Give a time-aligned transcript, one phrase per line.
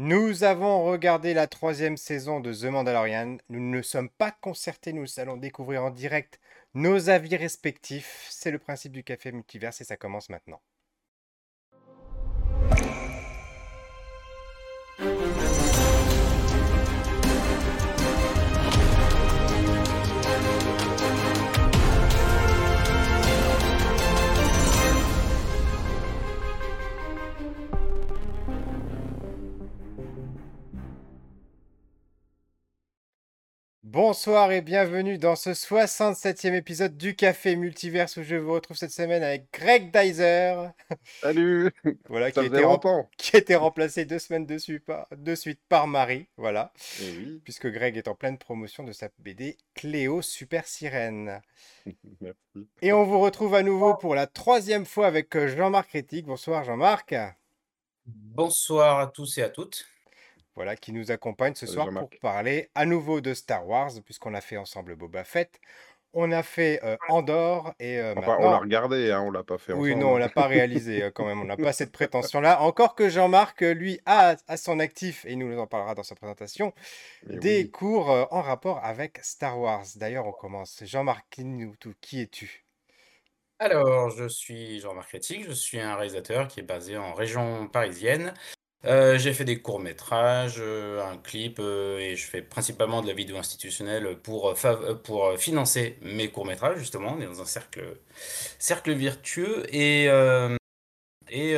[0.00, 3.38] Nous avons regardé la troisième saison de The Mandalorian.
[3.48, 6.38] Nous ne sommes pas concertés, nous allons découvrir en direct
[6.74, 8.24] nos avis respectifs.
[8.30, 10.60] C'est le principe du café multiverse et ça commence maintenant.
[33.90, 38.90] Bonsoir et bienvenue dans ce 67e épisode du Café Multiverse où je vous retrouve cette
[38.90, 40.72] semaine avec Greg Dyser.
[41.22, 41.72] Salut
[42.10, 42.62] Voilà, qui a, été
[43.16, 46.26] qui a, été remplacé deux semaines de suite par, de suite par Marie.
[46.36, 46.70] Voilà.
[47.00, 51.40] Eh Puisque Greg est en pleine promotion de sa BD Cléo Super Sirène.
[52.20, 52.68] Merci.
[52.82, 56.26] Et on vous retrouve à nouveau pour la troisième fois avec Jean-Marc Rétic.
[56.26, 57.14] Bonsoir Jean-Marc.
[58.04, 59.86] Bonsoir à tous et à toutes
[60.58, 64.40] voilà, qui nous accompagne ce soir pour parler à nouveau de Star Wars, puisqu'on a
[64.40, 65.60] fait ensemble Boba Fett.
[66.12, 69.56] On a fait euh, Andorre et euh, enfin, on l'a regardé, hein, on l'a pas
[69.56, 71.40] fait Oui, non, on l'a pas réalisé euh, quand même.
[71.40, 72.60] On n'a pas cette prétention-là.
[72.62, 76.16] Encore que Jean-Marc, lui, a à son actif, et il nous en parlera dans sa
[76.16, 76.72] présentation,
[77.22, 79.84] des cours en rapport avec Star Wars.
[79.94, 80.82] D'ailleurs, on commence.
[80.84, 81.40] Jean-Marc,
[82.00, 82.64] qui es-tu?
[83.60, 88.34] Alors, je suis Jean-Marc Rétic, je suis un réalisateur qui est basé en région parisienne.
[88.84, 93.12] Euh, j'ai fait des courts-métrages, euh, un clip, euh, et je fais principalement de la
[93.12, 94.54] vidéo institutionnelle pour,
[95.36, 97.14] financer mes courts-métrages, justement.
[97.16, 99.64] On est dans un cercle, vertueux.
[99.74, 100.08] Et,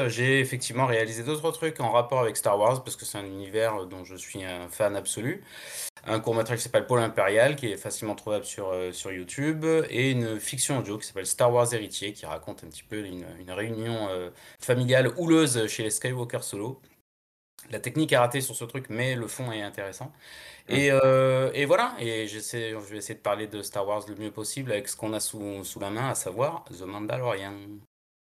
[0.08, 3.86] j'ai effectivement réalisé d'autres trucs en rapport avec Star Wars, parce que c'est un univers
[3.86, 5.44] dont je suis un fan absolu.
[6.06, 10.40] Un court-métrage qui s'appelle Pôle Impérial, qui est facilement trouvable sur, sur YouTube, et une
[10.40, 14.08] fiction audio qui s'appelle Star Wars Héritier, qui raconte un petit peu une, une réunion
[14.58, 16.80] familiale houleuse chez les Skywalker Solo.
[17.70, 20.12] La technique est ratée sur ce truc, mais le fond est intéressant.
[20.68, 24.14] Et, euh, et voilà, et j'essaie, je vais essayer de parler de Star Wars le
[24.14, 27.54] mieux possible avec ce qu'on a sous, sous la main, à savoir The Mandalorian.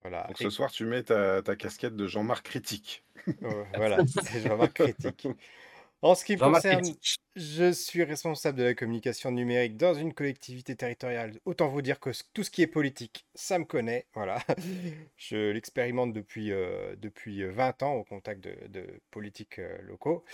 [0.03, 0.25] Voilà.
[0.27, 3.05] Donc ce soir, tu mets ta, ta casquette de Jean-Marc Critique.
[3.43, 5.29] Oh, voilà, c'est Jean-Marc Critique.
[6.03, 6.85] En ce qui me concerne,
[7.37, 11.39] je suis responsable de la communication numérique dans une collectivité territoriale.
[11.45, 14.07] Autant vous dire que tout ce qui est politique, ça me connaît.
[14.13, 14.39] Voilà.
[15.17, 20.25] Je l'expérimente depuis, euh, depuis 20 ans au contact de, politiques euh, locaux.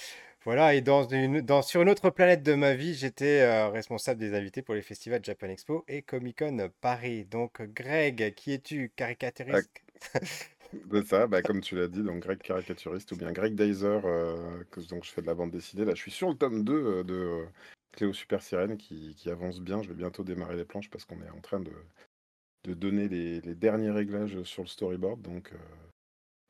[0.45, 4.19] Voilà, et dans une, dans, sur une autre planète de ma vie, j'étais euh, responsable
[4.19, 7.27] des invités pour les festivals Japan Expo et Comic Con Paris.
[7.27, 8.91] Donc, Greg, qui es-tu?
[8.97, 9.83] Caricaturiste?
[10.73, 14.62] C'est ça, bah, comme tu l'as dit, donc Greg caricaturiste ou bien Greg Dyser, euh,
[14.71, 15.84] que donc je fais de la bande dessinée.
[15.84, 17.47] Là, je suis sur le tome 2 euh, de euh,
[17.93, 19.83] Cléo Super Sirène qui, qui avance bien.
[19.83, 21.73] Je vais bientôt démarrer les planches parce qu'on est en train de,
[22.65, 25.23] de donner les, les derniers réglages sur le storyboard.
[25.23, 25.53] Donc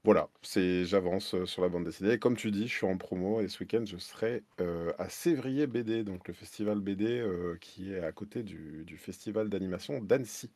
[0.05, 2.15] voilà, c'est j'avance sur la bande dessinée.
[2.15, 4.43] Et comme tu dis, je suis en promo et ce week-end, je serai
[4.99, 7.25] à Sévrier BD, donc le festival BD
[7.61, 10.51] qui est à côté du, du festival d'animation d'Annecy.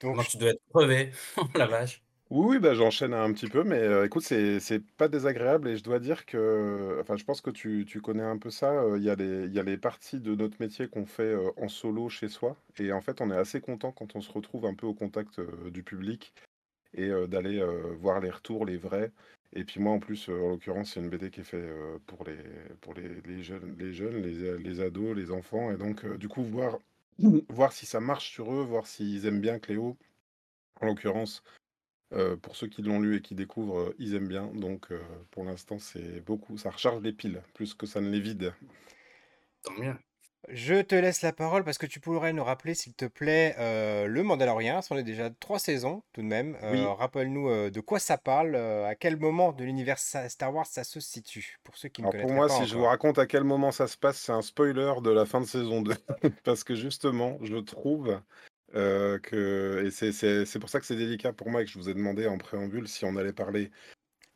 [0.00, 1.12] Donc tu dois être crevé,
[1.54, 2.05] la vache.
[2.30, 6.00] Oui, bah, j'enchaîne un petit peu, mais écoute, c'est c'est pas désagréable et je dois
[6.00, 9.14] dire que enfin, je pense que tu connais un peu ça, il y a
[9.62, 13.30] les parties de notre métier qu'on fait, en solo chez soi et en fait, on
[13.30, 16.34] est assez content quand on se retrouve un peu au contact, du public
[16.94, 17.64] et d'aller,
[18.00, 19.12] voir les retours, les vrais
[19.54, 21.68] et puis moi, en plus, en l'occurrence, c'est une BD qui est fait,
[22.06, 22.38] pour les
[22.80, 26.78] pour les jeunes les jeunes, les les ados, les enfants et donc du coup, voir
[27.50, 29.96] voir si ça marche sur eux, voir s'ils aiment bien Cléo,
[30.80, 31.42] en l'occurrence
[32.12, 34.46] euh, pour ceux qui l'ont lu et qui découvrent, euh, ils aiment bien.
[34.54, 35.00] Donc, euh,
[35.32, 36.56] pour l'instant, c'est beaucoup.
[36.56, 38.54] Ça recharge les piles plus que ça ne les vide.
[39.62, 39.94] Tant mieux.
[40.48, 44.22] Je te laisse la parole parce que tu pourrais nous rappeler, s'il te plaît, le
[44.22, 44.78] Mandalorian.
[44.90, 46.56] On est déjà trois saisons tout de même.
[46.62, 51.56] Rappelle-nous de quoi ça parle, à quel moment de l'univers Star Wars ça se situe,
[51.64, 53.88] pour ceux qui ne Alors pour moi, si je vous raconte à quel moment ça
[53.88, 55.92] se passe, c'est un spoiler de la fin de saison 2.
[56.44, 58.16] parce que justement, je trouve
[58.72, 61.94] que et c'est pour ça que c'est délicat pour moi et que je vous ai
[61.94, 63.70] demandé en préambule si on allait parler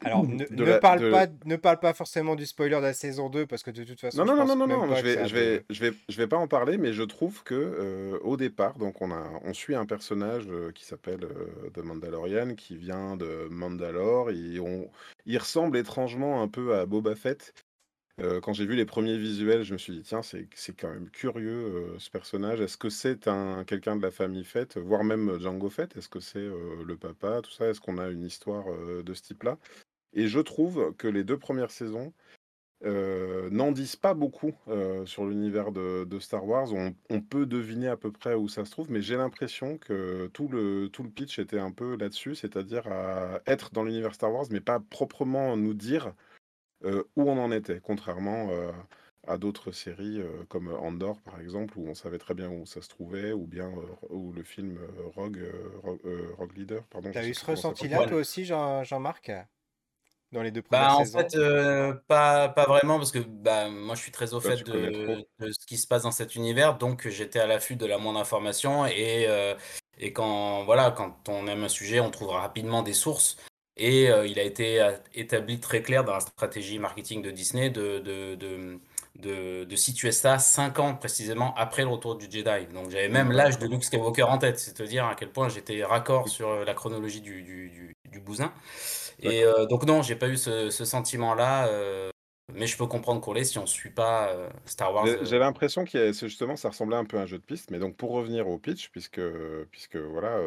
[0.02, 3.46] alors, ne, ne parle pas, ne parle pas forcément du spoiler de la saison 2
[3.46, 4.24] parce que de toute façon.
[4.24, 6.48] Non, non, non, non, non, je vais, je, vais, je, vais, je vais pas en
[6.48, 10.84] parler, mais je trouve que au départ, donc on, a, on suit un personnage qui
[10.84, 11.26] s'appelle
[11.74, 14.90] The Mandalorian qui vient de Mandalore et on,
[15.26, 17.52] il ressemble étrangement un peu à Boba Fett
[18.20, 20.48] euh, quand j'ai vu les premiers visuels, je me suis dit: «Tiens, c'est
[20.78, 22.60] quand même curieux, euh, ce personnage.
[22.60, 25.96] Est-ce que c'est un quelqu'un de la famille Fett, voire même Django Fett?
[25.96, 27.66] Est-ce que c'est, euh, le papa, tout ça?
[27.68, 28.66] Est-ce qu'on a une histoire,
[29.04, 29.58] de ce type-là?»
[30.14, 32.12] et je trouve que les deux premières saisons,
[32.84, 34.54] n'en disent pas beaucoup,
[35.06, 36.72] sur l'univers de Star Wars.
[36.72, 40.28] On on peut deviner à peu près où ça se trouve, mais j'ai l'impression que
[40.28, 44.32] tout le tout le pitch était un peu là-dessus, c'est-à-dire à être dans l'univers Star
[44.32, 46.14] Wars, mais pas proprement nous dire
[46.84, 48.48] où on en était, contrairement
[49.26, 52.88] à d'autres séries comme Andor par exemple, où on savait très bien où ça se
[52.88, 53.70] trouvait, ou bien
[54.08, 54.78] ou le film
[55.14, 55.44] Rogue,
[55.82, 56.82] Rogue, Leader.
[56.90, 59.30] Pardon, T'as eu ce ressenti-là toi aussi, Jean- Jean-Marc,
[60.32, 61.36] dans les deux bah, premières en fait,
[62.06, 65.76] pas, pas vraiment, parce que bah, moi je suis très au fait de, ce qui
[65.76, 69.28] se passe dans cet univers, donc j'étais à l'affût de la moindre information et,
[69.98, 73.36] et quand, voilà, quand on aime un sujet, on trouvera rapidement des sources.
[73.82, 78.34] Et il a été établi très clair dans la stratégie marketing de Disney de, de,
[78.34, 78.78] de
[79.20, 82.66] de, de, situer ça 5 ans précisément après le retour du Jedi.
[82.72, 86.28] Donc j'avais même l'âge de Luke Skywalker en tête, c'est-à-dire à quel point j'étais raccord
[86.28, 88.52] sur euh, la chronologie du, du, du, bousin.
[89.22, 91.66] Et euh, donc non, j'ai pas eu ce, ce sentiment-là.
[91.68, 92.10] Euh,
[92.54, 94.30] mais je peux comprendre qu'on l'ait si on ne suit pas
[94.64, 95.06] Star Wars.
[95.22, 97.96] J'ai l'impression que justement ça ressemblait un peu à un jeu de piste, mais donc
[97.96, 99.20] pour revenir au pitch, puisque,
[99.70, 100.38] puisque voilà,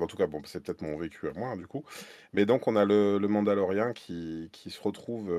[0.00, 1.84] en tout cas, bon, c'est peut-être mon vécu à moi hein, du coup,
[2.32, 5.30] mais donc on a le, le Mandalorien qui, qui se retrouve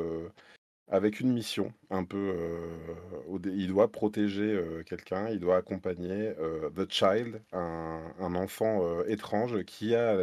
[0.88, 6.70] avec une mission un peu, euh, il doit protéger, euh, quelqu'un, il doit accompagner, euh,
[6.72, 10.18] The Child, un un enfant, étrange qui a,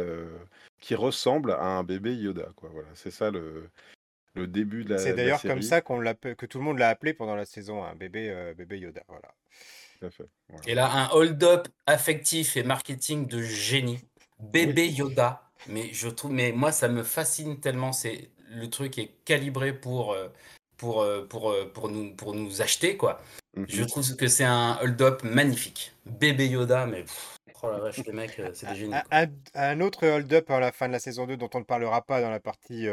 [0.79, 2.69] qui ressemble à un bébé Yoda, quoi.
[2.71, 3.69] Voilà, c'est ça le
[4.35, 7.13] le début de la C'est d'ailleurs comme ça qu'on que tout le monde l'a appelé
[7.13, 9.33] pendant la saison, un bébé, bébé Yoda, voilà.
[9.99, 10.25] Tout à fait,
[10.67, 13.99] Et là, un hold-up affectif et marketing de génie.
[14.39, 19.11] Bébé Yoda, mais je trouve mais moi ça me fascine tellement, c'est le truc est
[19.25, 20.27] calibré pour, euh,
[20.77, 23.21] pour, euh, pour, euh, pour, nous, pour nous acheter, quoi.
[23.67, 23.87] Je mhm.
[23.87, 25.93] trouve que c'est un hold-up magnifique.
[26.05, 27.05] Bébé Yoda, mais
[27.61, 28.93] oh la vache, les mecs, c'est des génies.
[29.53, 32.21] Un, autre hold-up à la fin de la saison 2 dont on ne parlera pas
[32.21, 32.87] dans la partie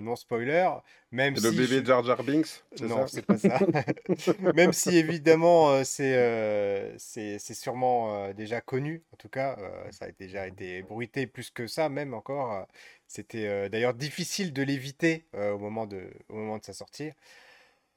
[0.00, 0.68] non spoiler,
[1.10, 3.58] même Le bébé Jar Jar Binks Non, c'est pas ça.
[4.54, 9.56] même si évidemment c'est c'est sûrement déjà connu, en tout cas,
[9.90, 12.66] ça a déjà été bruité plus que ça, même encore.
[13.14, 17.10] C'était euh, d'ailleurs difficile de l'éviter euh, au, moment de, au moment de sa sortie.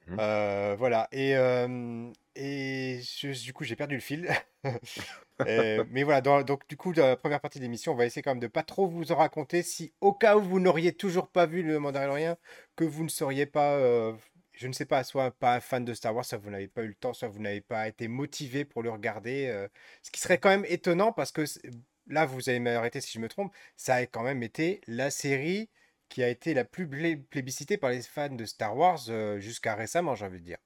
[0.08, 0.16] Mmh.
[0.18, 1.08] Euh, voilà.
[1.12, 1.34] Et,
[2.34, 3.00] et
[3.44, 4.28] du coup, j'ai perdu le fil.
[5.46, 8.32] mais voilà, donc du coup, dans la première partie de l'émission, on va essayer quand
[8.32, 11.46] même de pas trop vous en raconter si au cas où vous n'auriez toujours pas
[11.46, 12.36] vu le Mandalorian,
[12.76, 13.78] que vous ne seriez pas,
[14.52, 16.82] je ne sais pas, soit pas un fan de Star Wars, soit vous n'avez pas
[16.82, 19.66] eu le temps, soit vous n'avez pas été motivé pour le regarder.
[20.02, 21.44] ce qui serait quand même étonnant parce que
[22.08, 25.68] là, vous allez m'arrêter si je me trompe, ça a quand même été la série
[26.08, 26.88] qui a été la plus
[27.30, 30.58] plébiscitée par les fans de Star Wars euh, jusqu'à récemment, j'ai envie de dire.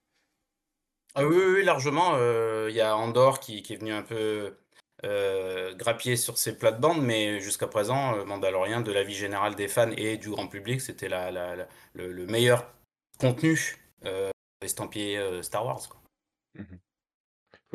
[1.14, 2.14] Ah oui, largement.
[2.14, 4.56] Euh, il y a Andorre qui, est venu un peu
[5.04, 9.90] euh, grappier sur ses plates-bandes, mais jusqu'à présent, Mandalorian, de la vie générale des fans
[9.96, 12.72] et du grand public, c'était le, meilleur
[13.18, 13.58] contenu
[14.62, 15.86] estampillé Star Wars.
[15.88, 16.00] Quoi.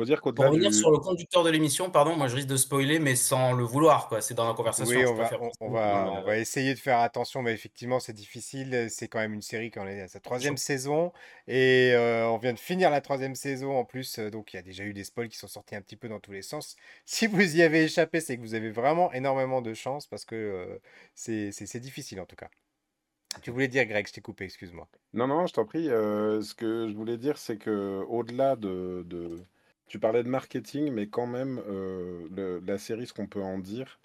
[0.04, 3.16] Dire Pour revenir sur le conducteur de l'émission, pardon, moi je risque de spoiler, mais
[3.16, 4.20] sans le vouloir, quoi.
[4.20, 4.96] C'est dans la conversation.
[4.96, 5.30] Oui, on va,
[5.60, 8.86] on, va, on va essayer de faire attention, mais effectivement, c'est difficile.
[8.90, 11.12] C'est quand même une série qui est à sa troisième saison,
[11.46, 14.58] et euh, on vient de finir la troisième saison en plus, euh, donc il y
[14.58, 16.76] a déjà eu des spoils qui sont sortis un petit peu dans tous les sens.
[17.04, 20.34] Si vous y avez échappé, c'est que vous avez vraiment énormément de chance, parce que
[20.36, 20.78] euh,
[21.14, 22.48] c'est difficile en tout cas.
[23.42, 24.88] Tu voulais dire, Greg, je t'ai coupé, excuse-moi.
[25.12, 25.86] Non, non, je t'en prie.
[25.86, 29.04] ce que je voulais dire, c'est que au-delà de,
[29.88, 33.98] tu parlais de marketing, mais quand même, euh, la série, ce qu'on peut en dire,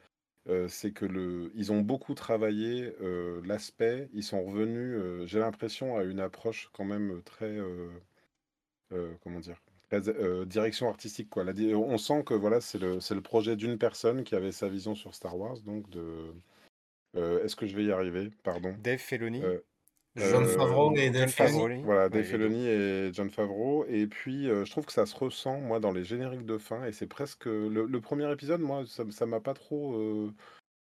[0.50, 4.10] euh, c'est que le, ils ont beaucoup travaillé euh, l'aspect.
[4.14, 7.58] Ils sont revenus, j'ai l'impression, à une approche quand même très,
[9.24, 9.62] comment dire,
[10.46, 11.44] direction artistique quoi.
[11.46, 14.96] on sent que voilà, c'est le, c'est le projet d'une personne qui avait sa vision
[14.96, 16.34] sur Star Wars, donc de.
[17.16, 18.32] est-ce que je vais y arriver?
[18.44, 18.76] Pardon.
[18.80, 19.42] Dave Filoni.
[20.16, 21.82] John euh, Favreau et Dave Filoni.
[21.84, 23.86] Voilà, Dave Filoni et John Favreau.
[23.88, 26.86] Et puis, euh, je trouve que ça se ressent, moi, dans les génériques de fin.
[26.86, 27.46] Et c'est presque.
[27.46, 29.96] Le, premier épisode, moi, ça m'a pas trop.
[29.96, 30.32] Euh,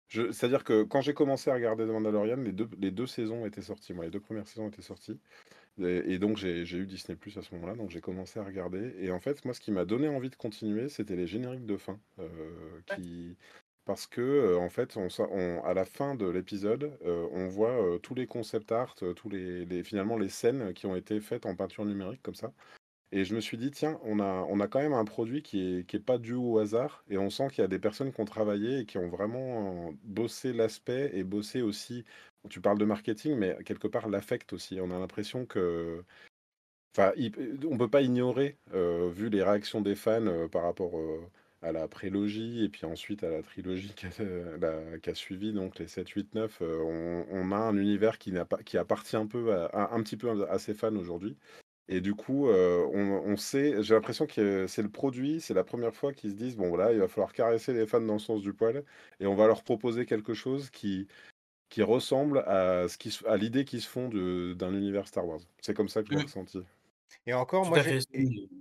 [0.10, 3.62] c'est-à-dire que quand j'ai commencé à regarder The Mandalorian, les deux, les deux saisons étaient
[3.62, 3.94] sorties.
[3.94, 5.20] Moi, les deux premières saisons étaient sorties.
[5.80, 7.76] Et, donc, j'ai eu Disney Plus à ce moment-là.
[7.76, 8.96] Donc, j'ai commencé à regarder.
[9.00, 11.78] Et en fait, moi, ce qui m'a donné envie de continuer, c'était les génériques de
[11.78, 12.00] fin.
[12.96, 13.36] qui,
[13.88, 14.98] parce que en fait,
[15.63, 20.29] à la fin de l'épisode, on voit tous les concept art, tous les, finalement les
[20.29, 22.53] scènes qui ont été faites en peinture numérique comme ça.
[23.13, 25.79] Et je me suis dit, tiens, on a, on a quand même un produit qui
[25.79, 28.12] est, qui est pas dû au hasard, et on sent qu'il y a des personnes
[28.12, 32.06] qui ont travaillé et qui ont vraiment bossé l'aspect et bossé aussi.
[32.50, 34.79] Tu parles de marketing, mais quelque part l'affect aussi.
[34.82, 36.03] On a l'impression que
[36.96, 37.13] Enfin,
[37.70, 40.96] on peut pas ignorer, vu les réactions des fans par rapport
[41.62, 46.08] à la prélogie et puis ensuite à la trilogie qui a, suivi, donc les 7,
[46.10, 50.04] 8, 9, on, on, a un univers qui, pas, qui appartient un peu à, un
[50.04, 51.38] petit peu à ses fans aujourd'hui.
[51.90, 55.64] Et du coup, euh, on, on, sait, j'ai l'impression que c'est le produit, c'est la
[55.64, 58.20] première fois qu'ils se disent bon voilà, il va falloir caresser les fans dans le
[58.20, 58.84] sens du poil
[59.22, 61.08] et on va leur proposer quelque chose qui,
[61.70, 65.40] qui ressemble à, ce qui, à l'idée qu'ils se font d'un univers Star Wars.
[65.62, 66.26] C'est comme ça que je l'ai mmh.
[66.26, 66.60] ressenti.
[67.26, 67.80] Et encore, moi,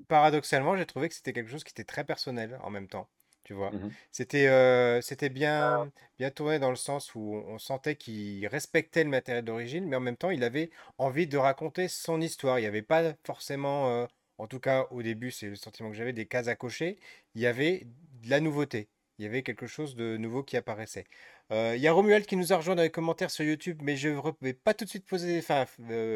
[0.09, 3.09] paradoxalement, j'ai trouvé que c'était quelque chose qui était très personnel en même temps.
[3.45, 8.45] Tu vois, mmh c'était c'était bien, bien tourné dans le sens où on sentait qu'il
[8.49, 12.59] respectait le matériel d'origine, mais en même temps, il avait envie de raconter son histoire.
[12.59, 16.13] Il n'y avait pas forcément, en tout cas au début, c'est le sentiment que j'avais,
[16.13, 16.99] des cases à cocher.
[17.35, 17.83] Il y avait
[18.23, 18.89] de la nouveauté.
[19.19, 21.05] Il y avait quelque chose de nouveau qui apparaissait.
[21.51, 24.09] Il y a Romuald qui nous a rejoint dans les commentaires sur YouTube, mais je
[24.09, 25.65] ne vais pas tout de suite poser, enfin,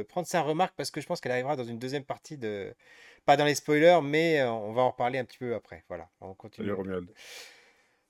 [0.09, 2.75] prendre sa remarque parce que je pense qu'elle arrivera dans une deuxième partie de,
[3.25, 5.85] pas dans les spoilers, mais on va en reparler un petit peu après.
[5.89, 6.69] Voilà, on continue.
[6.69, 7.07] Salut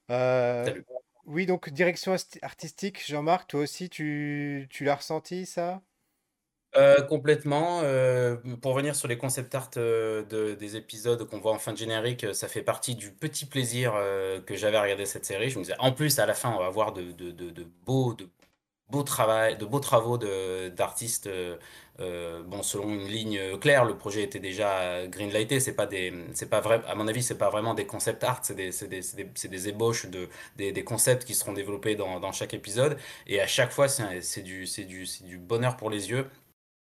[0.09, 0.75] Romuald.
[1.25, 5.81] oui, donc direction artistique, Jean-Marc, toi aussi, tu, tu l'as ressenti ça?
[6.77, 7.81] Euh, complètement.
[7.83, 11.73] Euh, pour revenir sur les concept art euh, de, des épisodes qu'on voit en fin
[11.73, 13.93] de générique, ça fait partie du petit plaisir
[14.45, 15.49] que j'avais à regarder cette série.
[15.49, 17.03] Je me disais, en plus, à la fin, on va voir de,
[17.85, 18.27] beaux, de
[18.89, 21.29] beaux, de beaux travaux d'artistes.
[21.99, 25.59] bon, selon une ligne claire, le projet était déjà greenlighté.
[25.59, 28.39] C'est pas des, c'est pas vrai, à mon avis, c'est pas vraiment des concept art,
[28.43, 32.53] c'est des, des, des, ébauches de, des, des, concepts qui seront développés dans, dans chaque
[32.53, 32.97] épisode.
[33.27, 36.27] Et à chaque fois, c'est du, du, du bonheur pour les yeux.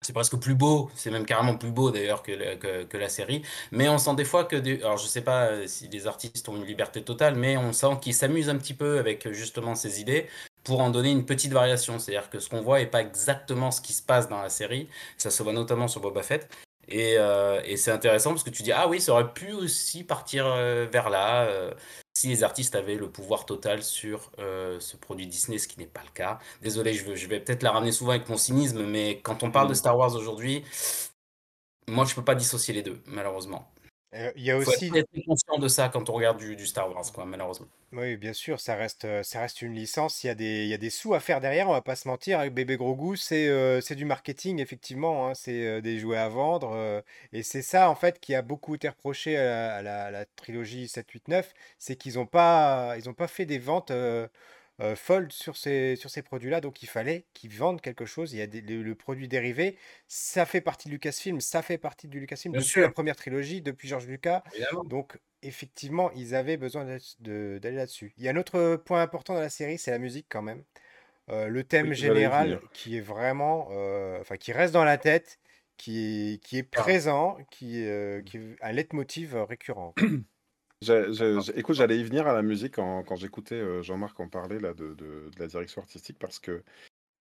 [0.01, 3.43] C'est presque plus beau, c'est même carrément plus beau d'ailleurs que, la série.
[3.73, 6.57] Mais on sent des fois que, alors je sais pas euh, si les artistes ont
[6.57, 10.29] une liberté totale, mais on sent qu'ils s'amusent un petit peu avec justement ces idées
[10.65, 11.99] pour en donner une petite variation.
[11.99, 14.89] C'est-à-dire que ce qu'on voit n'est pas exactement ce qui se passe dans la série.
[15.17, 16.49] Ça se voit notamment sur Boba Fett.
[16.89, 20.05] Et, euh, et c'est intéressant parce que tu dis, ah oui, ça aurait pu aussi
[20.05, 20.47] partir
[20.91, 21.75] vers là
[22.19, 25.87] si les artistes avaient le pouvoir total sur euh, ce produit Disney, ce qui n'est
[25.87, 26.41] pas le cas.
[26.63, 29.69] Désolé, je, je vais peut-être la ramener souvent avec mon cynisme, mais quand on parle
[29.69, 29.77] de mm.
[29.77, 30.65] Star Wars aujourd'hui,
[31.87, 33.71] moi je peux pas dissocier les deux, malheureusement.
[34.15, 34.91] Euh, il y a aussi.
[34.95, 37.67] être conscient de ça quand on regarde du, Star Wars, quoi, malheureusement.
[37.93, 40.25] Oui, bien sûr, ça reste, euh, ça reste une licence.
[40.25, 41.97] Il y, a des, il y a des sous à faire derrière, on va pas
[41.97, 42.41] se mentir.
[42.41, 45.29] Avec Bébé Gros Goût, c'est euh, c'est du marketing, effectivement.
[45.29, 47.03] Hein, c'est des jouets à vendre.
[47.33, 51.29] et c'est ça, en fait, qui a beaucoup été reproché à la, trilogie 7, 8,
[51.29, 51.55] 9.
[51.79, 53.93] C'est qu'ils n'ont pas, ils ont pas fait des ventes
[54.81, 58.33] euh, fold sur ces, sur ces produits-là, donc il fallait qu'ils vendent quelque chose.
[58.33, 62.21] Il y a le, produit dérivé, ça fait partie de Lucasfilm, ça fait partie du
[62.21, 64.45] Lucasfilm depuis la première trilogie, depuis George Lucas.
[64.85, 66.85] Donc effectivement, ils avaient besoin
[67.19, 68.15] d'aller là-dessus.
[68.19, 70.63] Il y a un autre point important dans la série, c'est la musique quand même.
[71.29, 75.41] Euh, le thème général qui est vraiment, euh, enfin qui reste dans la tête,
[75.77, 77.85] qui est, qui est présent, qui,
[78.27, 79.93] qui est un leitmotiv récurrent.
[80.83, 85.31] écoute, j'allais y venir à la musique quand, j'écoutais euh, Jean-Marc en parler là, de,
[85.39, 86.63] la direction artistique parce que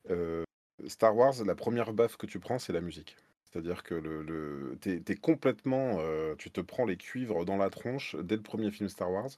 [0.10, 0.44] euh,
[0.88, 3.18] Star Wars, la première baffe que tu prends, c'est la musique.
[3.44, 5.98] C'est-à-dire que le, t'es, complètement.
[6.00, 9.30] Euh, tu te prends les cuivres dans la tronche dès le premier film Star Wars.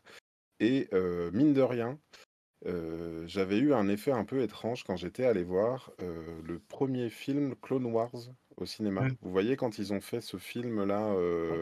[0.60, 0.90] Et
[1.32, 1.98] mine de rien,
[3.26, 7.86] j'avais eu un effet un peu étrange quand j'étais allé voir le premier film Clone
[7.86, 8.12] Wars
[8.62, 9.08] au cinéma.
[9.22, 11.16] Vous voyez quand ils ont fait ce film-là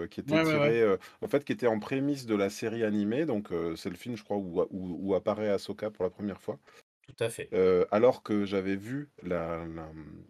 [0.10, 3.25] qui était tiré, en fait, qui était en prémisse de la série animée.
[3.25, 6.60] Donc c'est le film, je crois, où, où, apparaît Ahsoka pour la première fois.
[7.08, 7.50] Tout à fait.
[7.92, 9.66] alors que j'avais vu la,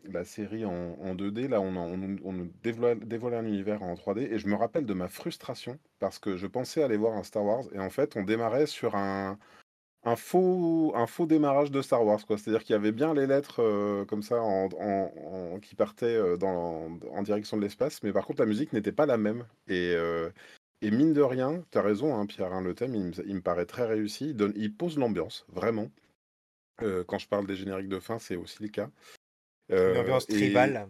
[0.06, 4.38] la, série en, 2D, là on, on, on nous dévoilait, un univers en 3D, et
[4.38, 7.64] je me rappelle de ma frustration, parce que je pensais aller voir un Star Wars,
[7.74, 9.40] et en fait on démarrait sur un,
[10.08, 12.38] un faux, un faux démarrage de Star Wars, quoi.
[12.38, 16.98] C'est-à-dire qu'il y avait bien les lettres euh, comme ça en, qui partaient euh, dans,
[17.12, 19.46] en direction de l'espace, mais par contre la musique n'était pas la même.
[19.68, 20.30] Et, euh,
[20.82, 23.66] et mine de rien, tu as raison, hein, Pierre, hein, le thème, il, me paraît
[23.66, 24.30] très réussi.
[24.30, 25.92] Il, donne, il pose l'ambiance, vraiment.
[26.80, 28.90] quand je parle des génériques de fin, c'est aussi le cas.
[29.70, 30.88] L'ambiance tribale.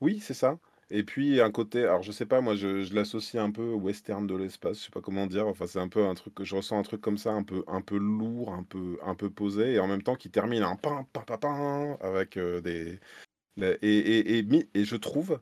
[0.00, 0.58] Oui, c'est ça.
[0.90, 3.76] Et puis un côté, alors je sais pas, moi je, je l'associe un peu au
[3.76, 5.46] western de l'espace, je sais pas comment dire.
[5.46, 7.62] Enfin, c'est un peu un truc que je ressens un truc comme ça, un peu,
[7.66, 10.76] un peu lourd, un peu, un peu posé, et en même temps qui termine un
[10.76, 12.98] pain, pain, pain, pain, avec euh, des.
[13.60, 15.40] Et, et, et, et je trouve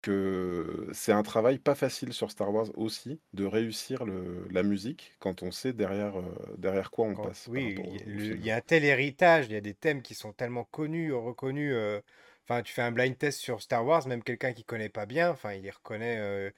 [0.00, 5.16] que c'est un travail pas facile sur Star Wars aussi de réussir le, la musique
[5.18, 7.48] quand on sait derrière, euh, derrière quoi on passe.
[7.50, 7.76] oui,
[8.06, 11.12] il y, a un tel héritage, il y a des thèmes qui sont tellement connus,
[11.12, 11.72] reconnus.
[11.74, 12.00] Euh,
[12.48, 15.30] Enfin, tu fais un blind test sur Star Wars, même quelqu'un qui connaît pas bien,
[15.30, 16.50] enfin, il reconnaît, euh,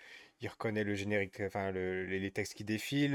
[0.42, 3.14] il reconnaît le générique, enfin, les, textes qui défilent,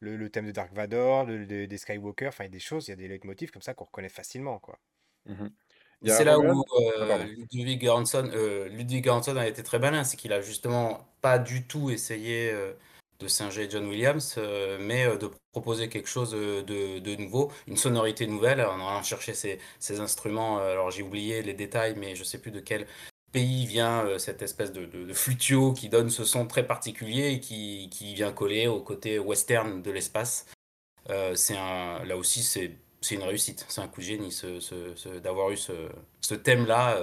[0.00, 2.94] le, thème de Dark Vador, des Skywalker, enfin, il y a des choses, il y
[2.94, 4.78] a des leitmotifs comme ça qu'on reconnaît facilement, quoi.
[5.26, 5.46] Mmh
[6.06, 10.32] c'est là où euh, Ludwig Göransson, euh, Ludwig Göransson a été très malin, c'est qu'il
[10.32, 12.52] a justement pas du tout essayé
[13.20, 17.76] de singer John Williams, euh, mais euh, de proposer quelque chose euh, de, nouveau, une
[17.76, 20.58] sonorité nouvelle, en allant chercher ces, instruments.
[20.58, 22.86] Alors j'ai oublié les détails, mais je sais plus de quel
[23.32, 28.14] pays vient cette espèce de, de, flutio qui donne ce son très particulier et qui,
[28.14, 30.46] vient coller au côté western de l'espace.
[31.34, 33.66] c'est là aussi, c'est une réussite.
[33.68, 36.98] C'est un coup de génie ce d'avoir eu ce thème-là,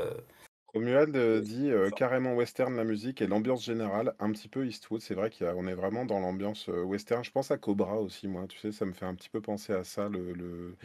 [0.74, 5.02] Romuald, euh, dit, euh, carrément western la musique et l'ambiance générale, un petit peu Eastwood.
[5.02, 7.24] C'est vrai qu'on est vraiment dans l'ambiance, euh, western.
[7.26, 8.72] Je pense à Cobra aussi, moi, tu sais?
[8.72, 10.78] Ça me fait un petit peu penser à ça, le le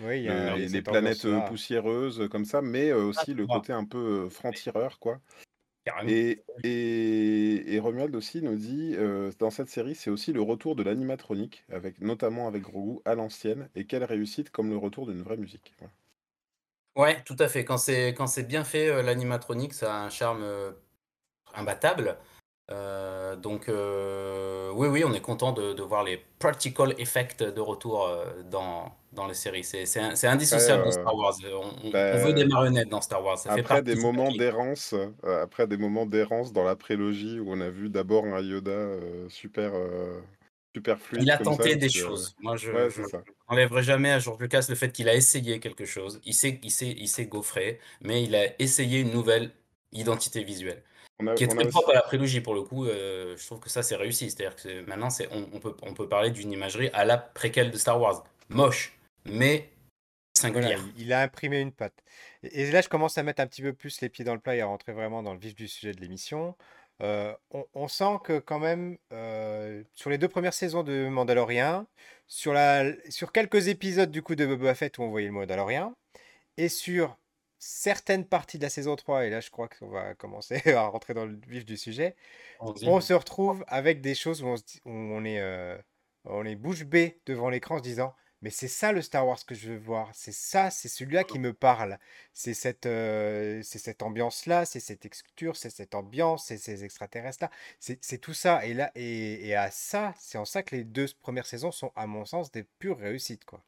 [0.68, 5.20] les planètes, poussiéreuses, comme ça, mais, aussi le côté un peu, franc-tireur, quoi
[6.02, 8.96] et et Romuald aussi nous dit,
[9.38, 13.68] dans cette série, c'est aussi le retour de l'animatronique avec notamment avec Grogu à l'ancienne
[13.76, 15.76] et quelle réussite comme le retour d'une vraie musique.
[16.96, 17.64] Ouais, tout à fait.
[17.64, 20.72] Quand c'est quand c'est bien fait, euh, l'animatronique, ça a un charme, euh,
[21.54, 22.16] imbattable.
[22.72, 28.10] Euh, donc oui, oui, on est content de voir les practical effects de retour,
[28.50, 29.62] dans dans les séries.
[29.62, 31.34] C'est indissociable de Star Wars.
[31.44, 36.06] On on veut des marionnettes dans Star Wars, après des moments d'errance, après des moments
[36.06, 38.88] d'errance dans la prélogie où on a vu d'abord un Yoda,
[39.28, 39.72] super,
[40.76, 42.36] super fluide Il a tenté des choses.
[42.40, 42.70] Moi, je
[43.48, 46.20] n'enlèverai jamais à George Lucas le fait qu'il a essayé quelque chose.
[46.24, 49.50] Il s'est il s'est il s'est gaufré, mais il a essayé une nouvelle
[49.92, 50.82] identité visuelle,
[51.36, 53.82] qui est très propre à la prélogie pour le coup, euh, je trouve que ça,
[53.82, 54.30] c'est réussi.
[54.30, 57.78] C'est-à-dire que maintenant, c'est on peut on peut parler d'une imagerie à la préquelle de
[57.78, 58.24] Star Wars.
[58.48, 59.70] Moche, mais
[60.34, 60.80] singulière.
[60.98, 62.04] il a imprimé une patte
[62.52, 64.56] et là, je commence à mettre un petit peu plus les pieds dans le plat
[64.56, 66.54] et à rentrer vraiment dans le vif du sujet de l'émission.
[67.02, 67.34] Euh,
[67.74, 71.86] on, sent que quand même, euh, sur les deux premières saisons de Mandalorian,
[72.26, 75.94] sur, la, sur quelques épisodes du coup de Boba Fett où on voyait le Mandalorian,
[76.56, 77.18] et sur
[77.58, 81.12] certaines parties de la saison 3, et là je crois qu'on va commencer à rentrer
[81.12, 82.16] dans le vif du sujet,
[82.60, 84.54] on, se retrouve avec des choses où
[84.86, 85.76] on, est, euh,
[86.24, 89.44] on est bouche bée devant l'écran en se disant mais c'est ça le Star Wars
[89.44, 90.10] que je veux voir.
[90.14, 91.98] C'est ça, c'est celui-là qui me parle.
[92.32, 97.50] C'est cette, c'est cette ambiance-là, c'est cette texture, c'est cette ambiance, c'est ces extraterrestres-là.
[97.78, 98.64] C'est tout ça.
[98.66, 102.06] Et là, et, à ça, c'est en ça que les deux premières saisons sont, à
[102.06, 103.62] mon sens, des pures réussites, quoi.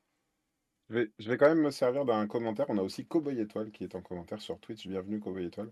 [0.91, 2.67] Je vais, je vais quand même me servir d'un commentaire.
[2.69, 4.87] On a aussi Cowboy Étoile qui est en commentaire sur Twitch.
[4.87, 5.71] Bienvenue Cowboy Étoile.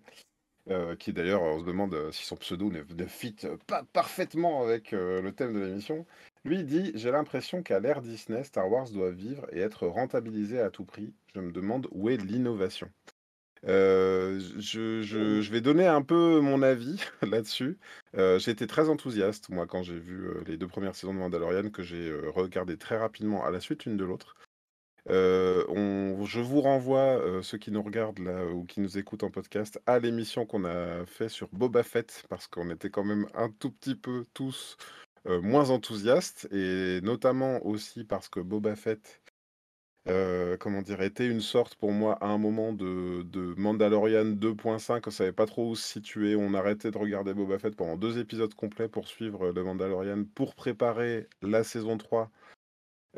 [0.69, 3.37] Euh, qui d'ailleurs, on se demande euh, si son pseudo ne, ne fit
[3.69, 6.07] pas parfaitement avec le thème de l'émission.
[6.45, 10.71] Lui dit J'ai l'impression qu'à l'ère Disney, Star Wars doit vivre et être rentabilisé à
[10.71, 11.15] tout prix.
[11.35, 12.91] Je me demande où est l'innovation.
[13.69, 17.79] Euh, je, vais donner un peu mon avis là-dessus.
[18.17, 21.19] Euh, j'ai été très enthousiaste, moi, quand j'ai vu euh, les deux premières saisons de
[21.19, 24.37] Mandalorian, que j'ai regardé très rapidement à la suite l'une de l'autre.
[25.09, 29.99] Je vous renvoie, ceux qui nous regardent là ou qui nous écoutent en podcast, à
[29.99, 33.95] l'émission qu'on a fait sur Boba Fett, parce qu'on était quand même un tout petit
[33.95, 34.77] peu tous
[35.29, 39.21] euh, moins enthousiaste et notamment aussi parce que Boba Fett,
[40.09, 45.03] euh, comment dire, était une sorte pour moi à un moment de, de Mandalorian 2.5,
[45.07, 48.19] on savait pas trop où se situer, on arrêtait de regarder Boba Fett pendant deux
[48.19, 52.31] épisodes complets pour suivre le Mandalorian pour préparer la saison 3.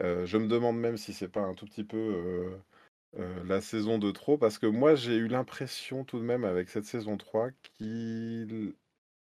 [0.00, 2.58] Euh, je me demande même si c'est pas un tout petit peu
[3.44, 6.84] la saison de trop, parce que moi j'ai eu l'impression tout de même avec cette
[6.84, 8.74] saison 3 qu'il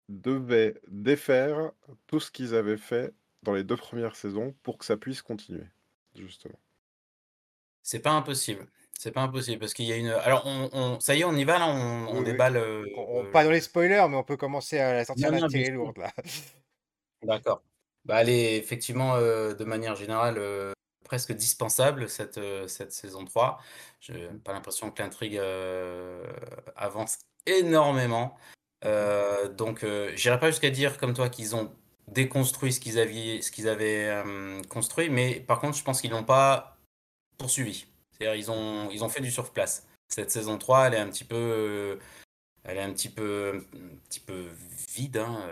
[0.08, 1.72] devaient défaire
[2.06, 5.66] tout ce qu'ils avaient fait dans les deux premières saisons pour que ça puisse continuer,
[6.14, 6.58] justement.
[7.82, 8.66] C'est pas impossible.
[8.98, 10.08] C'est pas impossible parce qu'il y a une.
[10.08, 12.56] Alors, on, ça y est, on y va là, on, déballe.
[12.96, 16.12] On, pas dans les spoilers, mais on peut commencer à sortir la série lourde là.
[17.22, 17.62] D'accord.
[18.04, 20.40] Bah, elle est effectivement, de manière générale,
[21.04, 23.60] presque dispensable cette, cette saison 3.
[24.00, 25.40] Je n'ai pas l'impression que l'intrigue
[26.76, 28.36] avance énormément.
[28.84, 31.72] Euh, donc, euh, j'irai pas jusqu'à dire comme toi qu'ils ont
[32.08, 36.10] déconstruit ce qu'ils avaient, ce qu'ils avaient euh, construit, mais par contre, je pense qu'ils
[36.10, 36.76] n'ont pas
[37.38, 37.86] poursuivi.
[38.12, 39.86] C'est-à-dire, ils ont, ils ont fait du surplace.
[40.08, 41.98] Cette saison 3, elle est un petit peu,
[42.64, 44.48] elle est un petit peu, un petit peu
[44.94, 45.18] vide.
[45.18, 45.48] Hein,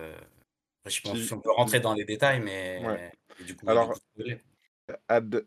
[0.87, 2.81] je pense qu'on peut rentrer dans les détails, mais
[3.45, 3.95] du coup, Alors,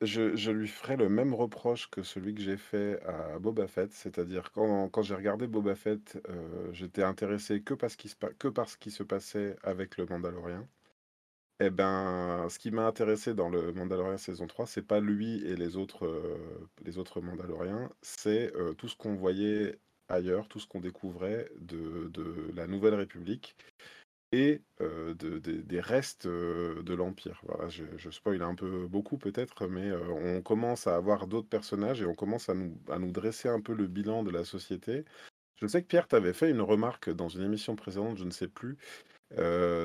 [0.02, 4.52] je, lui ferai le même reproche que celui que j'ai fait à Boba Fett, c'est-à-dire
[4.52, 8.48] quand, quand j'ai regardé Boba Fett, euh, j'étais intéressé que par, ce qui se, que
[8.48, 10.68] par ce qui se passait avec le Mandalorien.
[11.60, 15.56] Eh ben, ce qui m'a intéressé dans le Mandalorian saison 3, c'est pas lui et
[15.56, 20.68] les autres, euh, les autres Mandaloriens, c'est euh, tout ce qu'on voyait ailleurs, tout ce
[20.68, 23.56] qu'on découvrait de, de la Nouvelle République
[24.34, 27.40] et de, des restes de l'Empire.
[27.44, 32.02] Voilà, je, je spoil un peu beaucoup peut-être, mais on commence à avoir d'autres personnages
[32.02, 35.06] et on commence à nous, dresser un peu le bilan de la société.
[35.62, 38.48] Je sais que Pierre, t'avais fait une remarque dans une émission précédente, je ne sais
[38.48, 38.78] plus,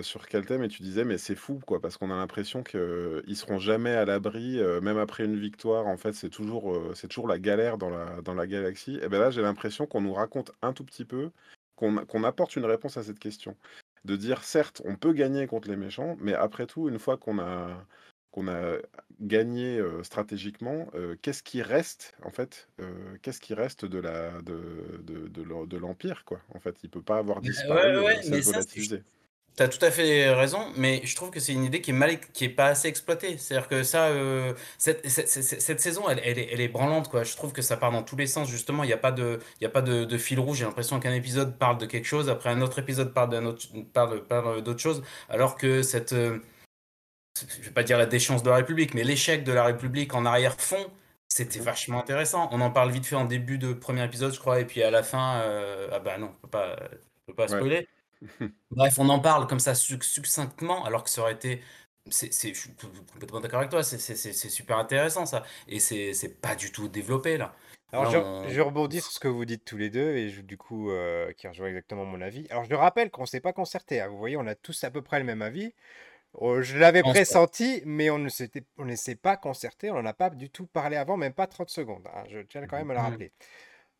[0.03, 3.37] sur quel thème, et tu disais, mais c'est fou, quoi, parce qu'on a l'impression qu'ils
[3.37, 5.87] seront jamais à l'abri, même après une victoire.
[5.87, 6.73] En fait, c'est toujours,
[7.29, 8.99] la galère dans la, galaxie.
[9.03, 11.31] Et bien là, j'ai l'impression qu'on nous raconte un tout petit peu,
[11.77, 13.55] qu'on apporte une réponse à cette question
[14.09, 17.38] de dire certes, on peut gagner contre les méchants, mais après tout, une fois qu'on
[17.38, 17.87] a,
[18.33, 18.79] qu'on a
[19.21, 20.88] gagné stratégiququement,
[21.23, 22.68] qu'est-ce qui reste en fait
[23.23, 27.18] Qu'est-ce qui reste de la de, de, de l'empire quoi En fait, il peut pas
[27.18, 29.03] avoir disparu ouais, cette
[29.59, 31.94] tu as tout à fait raison, mais je trouve que c'est une idée qui est
[31.94, 33.38] mal, qui est pas assez exploitée.
[33.38, 34.09] C'est-à-dire que ça,
[34.79, 37.25] cette, cette, saison, elle, elle, est, elle, est, branlante, quoi.
[37.25, 38.49] Je trouve que ça part dans tous les sens.
[38.49, 40.59] Justement, il n'y a pas de, il y a pas de, de fil rouge.
[40.59, 43.66] J'ai l'impression qu'un épisode parle de quelque chose, après un autre épisode parle d'un autre,
[43.92, 46.14] parle, parle d'autre chose, alors que cette
[47.47, 50.25] je vais pas dire la déchéance de la République, mais l'échec de la République en
[50.25, 50.90] arrière-fond,
[51.29, 52.49] c'était vachement intéressant.
[52.53, 54.90] On en parle vite fait en début de premier épisode, je crois, et puis à
[54.90, 56.77] la fin, euh, ah bah non, on peut pas,
[57.27, 57.88] peut pas spoiler.
[58.70, 61.62] Bref, on en parle comme ça succinctement, alors que ça aurait été.
[62.11, 62.70] C'est, je suis
[63.12, 63.98] complètement d'accord avec toi, c'est,
[64.33, 65.44] super intéressant ça.
[65.66, 67.54] Et c'est, pas du tout développé là.
[67.90, 70.90] Alors, je, je, rebondis sur ce que vous dites tous les deux, et du coup,
[70.90, 72.46] euh, qui rejoint exactement mon avis.
[72.50, 74.00] Alors, je le rappelle qu'on ne s'est pas concerté.
[74.02, 74.09] Hein.
[74.09, 75.72] Vous voyez, on a tous à peu près le même avis.
[76.35, 80.50] Oh, je l'avais pressenti, mais on ne s'est pas concerté, on n'en a pas du
[80.50, 82.07] tout parlé avant, même pas 30 secondes.
[82.14, 83.02] Hein, je tiens quand même à le mmh.
[83.02, 83.33] rappeler.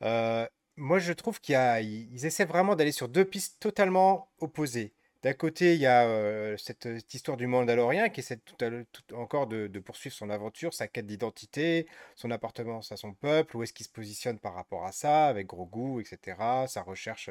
[0.03, 0.47] Euh,
[0.79, 4.93] moi, je trouve qu'ils essaient vraiment d'aller sur deux pistes totalement opposées.
[5.25, 9.49] D'un côté, il y a euh, cette, histoire du Mandalorien qui essaie tout, tout encore
[9.49, 13.85] de, poursuivre son aventure, sa quête d'identité, son appartenance à son peuple, où est-ce qu'il
[13.85, 16.37] se positionne par rapport à ça, avec Grogu, etc.
[16.69, 17.31] Sa recherche,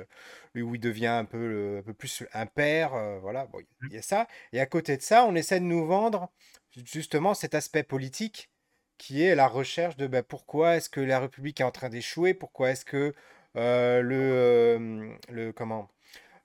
[0.54, 2.94] lui, où il devient un peu, un peu plus un père.
[2.94, 4.28] Euh, voilà, bon, il y a ça.
[4.52, 6.30] Et à côté de ça, on essaie de nous vendre
[6.72, 8.50] justement cet aspect politique
[8.98, 12.34] qui est la recherche de ben, pourquoi est-ce que la République est en train d'échouer,
[12.34, 13.14] pourquoi est-ce que
[13.58, 15.90] le, le comment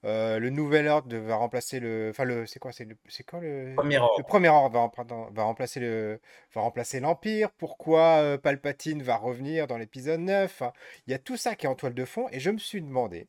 [0.04, 2.08] euh, le nouvel ordre va remplacer le.
[2.10, 2.44] Enfin, le.
[2.46, 3.74] C'est quoi C'est c'est quoi le.
[3.76, 4.14] Premier ordre.
[4.18, 6.20] Le premier ordre va, va remplacer le.
[6.54, 7.50] Va remplacer l'Empire.
[7.52, 10.64] Pourquoi euh, Palpatine va revenir dans l'épisode 9
[11.06, 12.26] Il y a tout ça qui est en toile de fond.
[12.32, 13.28] Et je me suis demandé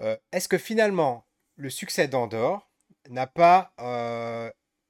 [0.00, 2.70] euh, est-ce que finalement, le succès d'Andorre
[3.10, 3.72] n'a pas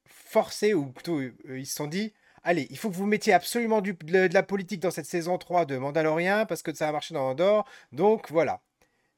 [0.07, 2.15] forcé, ou plutôt, ils se sont dit
[2.47, 5.77] allez, il faut que vous mettiez absolument de, la politique dans cette saison 3 de
[5.77, 7.67] Mandalorian parce que ça a marché dans Andorre.
[7.93, 8.63] Donc voilà.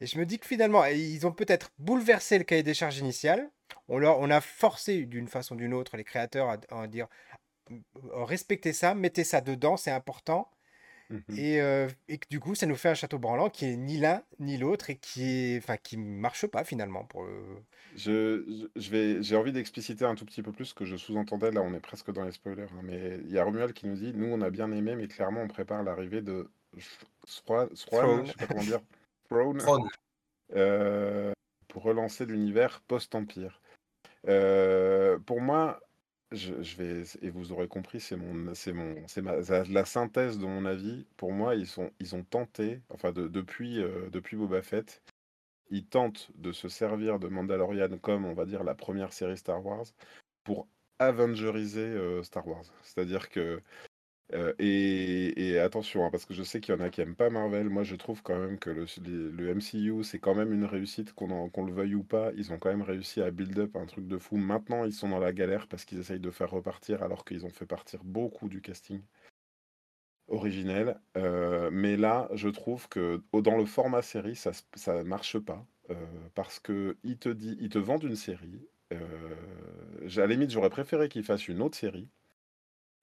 [0.00, 3.50] Et je me dis que finalement, ils ont peut-être bouleversé le cahier des charges initial.
[3.88, 7.08] On, leur, on a forcé d'une façon ou d'une autre les créateurs à, dire
[8.12, 10.50] respectez ça, mettez ça dedans, c'est important.
[11.10, 13.96] Mmh euh, et, que du coup, ça nous fait un château branlant qui est ni
[13.96, 17.04] l'un ni l'autre et qui est, enfin, qui marche pas finalement.
[17.04, 17.26] Pour
[17.96, 21.50] je, je vais, j'ai envie d'expliciter un tout petit peu plus ce que je sous-entendais.
[21.50, 23.96] Là, on est presque dans les spoilers, hein, mais il y a Romuald qui nous
[23.96, 26.48] dit, nous, on a bien aimé, mais clairement, on prépare l'arrivée de
[27.24, 28.80] Swan, je sais pas comment dire.
[30.54, 31.32] Euh,
[31.68, 33.60] pour relancer l'univers post-Empire.
[34.26, 35.80] Euh, pour moi,
[36.32, 40.64] je, vais et vous aurez compris, c'est mon, c'est mon, c'est la synthèse de mon
[40.64, 41.06] avis.
[41.16, 45.02] Pour moi, ils sont, ils ont tenté, enfin depuis, euh, depuis Boba Fett,
[45.70, 49.64] ils tentent de se servir de Mandalorian comme, on va dire, la première série Star
[49.64, 49.86] Wars
[50.44, 52.64] pour avengeriser Star Wars.
[52.82, 53.62] C'est-à-dire que
[54.34, 57.30] euh, et, attention, hein, parce que je sais qu'il y en a qui aiment pas
[57.30, 57.68] Marvel.
[57.70, 61.72] Moi, je trouve quand même que le, MCU, c'est quand même une réussite, qu'on le
[61.72, 62.32] veuille ou pas.
[62.36, 64.36] Ils ont quand même réussi à build up un truc de fou.
[64.36, 67.50] Maintenant, ils sont dans la galère parce qu'ils essayent de faire repartir, alors qu'ils ont
[67.50, 69.02] fait partir beaucoup du casting
[70.28, 71.00] originel.
[71.16, 75.66] Euh, mais là, je trouve que dans le format série, ça ça marche pas.
[75.90, 75.94] Euh,
[76.34, 78.60] parce que ils te, vendent une série.
[78.90, 78.96] à
[80.16, 82.08] la limite, j'aurais préféré qu'ils fassent une autre série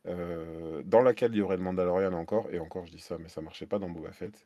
[0.07, 3.29] euh, dans laquelle il y aurait le Mandalorian encore, et encore je dis ça, mais
[3.29, 4.45] ça marchait pas dans Boba Fett.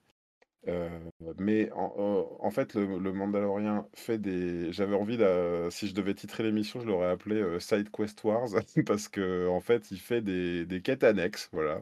[0.67, 0.89] Euh,
[1.37, 4.71] mais en, fait, le, Mandalorian fait des.
[4.71, 8.49] J'avais envie, de, si je devais titrer l'émission, je l'aurais appelé euh, Side Quest Wars,
[8.85, 11.81] parce que en fait, il fait des, des quêtes annexes, voilà.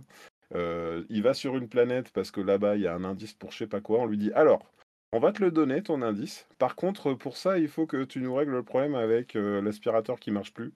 [0.53, 3.59] il va sur une planète parce que là-bas, il y a un indice pour je
[3.59, 3.99] sais pas quoi.
[3.99, 4.71] On lui dit alors,
[5.11, 6.47] on va te le donner, ton indice.
[6.59, 10.31] Par contre, pour ça, il faut que tu nous règles le problème avec l'aspirateur qui
[10.31, 10.73] marche plus.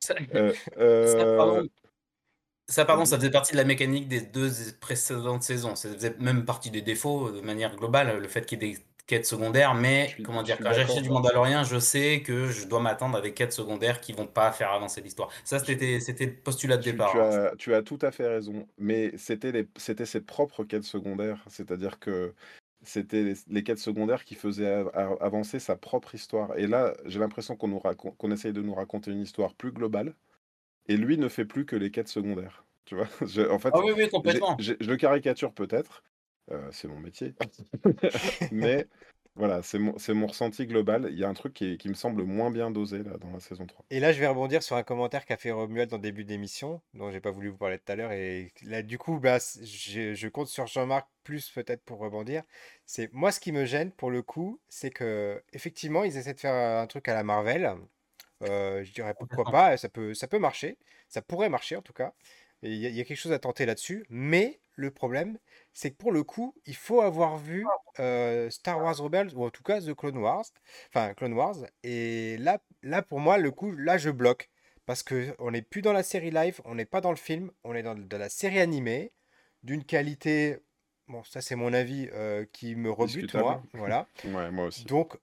[0.00, 0.14] Ça,
[0.76, 1.62] ça,
[2.86, 5.74] pardon, ça faisait partie de la mécanique des deux précédentes saisons.
[5.76, 8.78] Ça faisait même partie des défauts de manière globale, le fait qu'il y ait des
[9.06, 9.74] quêtes secondaires.
[9.74, 13.34] Mais comment dire, quand j'achète du Mandalorian, je sais que je dois m'attendre à des
[13.34, 15.30] quêtes secondaires qui vont pas faire avancer l'histoire.
[15.44, 17.12] Ça, c'était le postulat de départ.
[17.12, 18.66] Tu, as, tu as tout à fait raison.
[18.78, 21.42] Mais c'était ses propres quêtes secondaires.
[21.48, 22.32] C'est-à-dire que
[22.82, 24.84] c'était les, quêtes secondaires qui faisaient
[25.20, 26.56] avancer sa propre histoire.
[26.56, 30.14] Et là, j'ai l'impression qu'on qu'on essaye de nous raconter une histoire plus globale
[30.90, 32.64] et lui ne fait plus que les quêtes secondaires.
[32.84, 33.06] Tu vois
[33.50, 34.56] En fait, ah oui, oui, complètement.
[34.58, 36.02] je le caricature peut-être,
[36.50, 37.34] euh, c'est mon métier,
[38.52, 38.88] mais
[39.36, 41.08] voilà, c'est mon, mon, ressenti global.
[41.12, 43.38] Il y a un truc qui, qui, me semble moins bien dosé là, dans la
[43.38, 43.86] saison 3.
[43.90, 46.82] Et là, je vais rebondir sur un commentaire qu'a fait Romuald dans le début d'émission,
[46.94, 48.10] dont j'ai pas voulu vous parler tout à l'heure.
[48.10, 52.42] Et là, du coup, bah, je, je compte sur Jean-Marc plus peut-être pour rebondir.
[52.84, 56.40] C'est moi ce qui me gêne pour le coup, c'est que effectivement, ils essaient de
[56.40, 57.72] faire un truc à la Marvel
[58.40, 62.12] je dirais pourquoi pas, ça peut, ça peut marcher, ça pourrait marcher en tout cas.
[62.62, 65.38] Il y, a quelque chose à tenter là-dessus, mais le problème,
[65.72, 67.66] c'est que pour le coup, il faut avoir vu
[68.50, 70.44] Star Wars Rebels, ou en tout cas The Clone Wars,
[70.88, 74.50] enfin Clone Wars, et là, là pour moi, le coup, là je bloque,
[74.84, 77.74] parce qu'on n'est plus dans la série live, on n'est pas dans le film, on
[77.74, 79.12] est dans, la série animée,
[79.62, 80.58] d'une qualité,
[81.08, 82.10] bon ça c'est mon avis,
[82.52, 84.06] qui me rebute moi, voilà.
[84.24, 84.84] Ouais, moi aussi.
[84.84, 85.16] Donc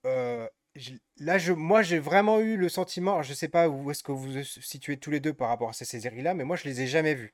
[1.19, 4.31] là, je, moi j'ai vraiment eu le sentiment, je sais pas où est-ce que vous
[4.31, 6.87] vous situez tous les deux par rapport à ces séries-là, mais moi je les ai
[6.87, 7.33] jamais vues.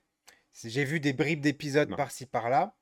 [0.64, 2.74] J'ai vu des bribes d'épisodes par-ci par-là.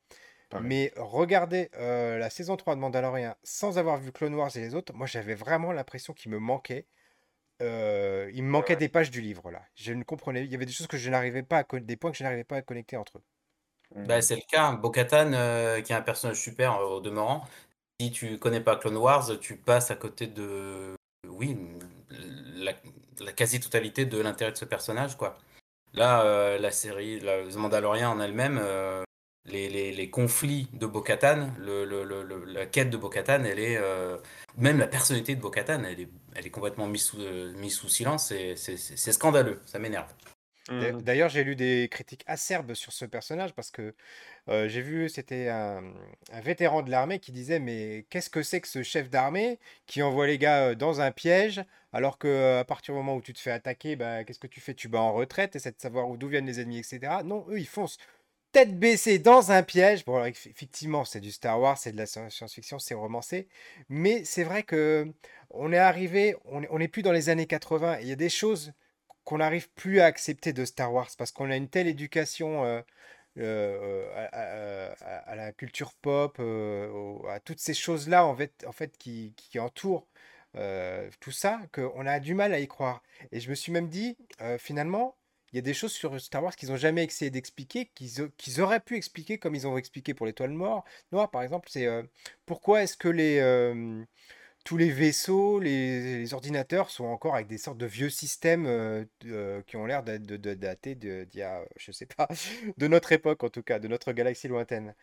[0.61, 4.93] Mais regarder la saison 3 de Mandalorian sans avoir vu Clone Wars et les autres,
[4.93, 6.85] moi j'avais vraiment l'impression qu'il me manquait.
[7.59, 7.65] il
[8.43, 9.63] me manquait des pages du livre là.
[9.75, 10.45] Je ne comprenais.
[10.45, 12.43] Il y avait des choses que je n'arrivais pas à des points que je n'arrivais
[12.43, 13.23] pas à connecter entre eux.
[13.95, 14.73] Bah, c'est le cas.
[14.73, 15.31] Bo-Katan,
[15.81, 17.45] qui est un personnage super au demeurant.
[18.03, 20.93] Si tu connais pas Clone Wars, tu passes à côté de,
[21.29, 21.57] oui,
[22.57, 22.73] la,
[23.31, 25.37] quasi-totalité de l'intérêt de ce personnage, quoi.
[25.93, 28.59] Là, la série, la, The Mandalorian en elle-même,
[29.45, 34.17] les, conflits de Bo-Katan, la quête de Bo-Katan, elle est, euh,
[34.57, 37.87] même la personnalité de Bo-Katan, elle est, elle est complètement mise sous, euh, mise sous
[37.87, 38.33] silence.
[38.55, 40.11] C'est scandaleux, ça m'énerve.
[40.69, 43.93] D'ailleurs, j'ai lu des critiques acerbes sur ce personnage parce que
[44.47, 45.83] j'ai vu, c'était un,
[46.41, 50.27] vétéran de l'armée qui disait Mais qu'est-ce que c'est que ce chef d'armée qui envoie
[50.27, 53.51] les gars dans un piège alors que à partir du moment où tu te fais
[53.51, 54.73] attaquer, bah, qu'est-ce que tu fais?
[54.73, 57.21] Tu bats en retraite, essaies de savoir d'où viennent les ennemis, etc.
[57.23, 57.99] Non, eux, ils foncent
[58.51, 60.05] tête baissée dans un piège.
[60.05, 63.47] Bon, effectivement, c'est du Star Wars, c'est de la science-fiction, c'est romancé.
[63.89, 65.11] Mais c'est vrai que
[65.51, 67.99] on est arrivé, on n'est plus dans les années 80.
[68.01, 68.73] Il y a des choses
[69.23, 72.83] qu'on n'arrive plus à accepter de Star Wars parce qu'on a une telle éducation
[73.39, 79.33] euh, à, la culture pop, euh, à toutes ces choses-là en fait, en fait qui,
[79.59, 80.07] entourent
[81.19, 83.01] tout ça, qu'on a du mal à y croire.
[83.31, 84.17] Et je me suis même dit,
[84.59, 85.15] finalement,
[85.53, 88.79] il y a des choses sur Star Wars qu'ils n'ont jamais essayé d'expliquer, qu'ils auraient
[88.79, 90.83] pu expliquer comme ils ont expliqué pour l'étoile noire.
[91.11, 92.01] Noire, par exemple, c'est euh,
[92.47, 94.03] pourquoi est-ce que les, euh,
[94.63, 99.75] tous les vaisseaux, les, ordinateurs sont encore avec des sortes de vieux systèmes euh, qui
[99.75, 102.27] ont l'air de, de, dater d'il y a, je sais pas,
[102.77, 104.93] de notre époque en tout cas, de notre galaxie lointaine.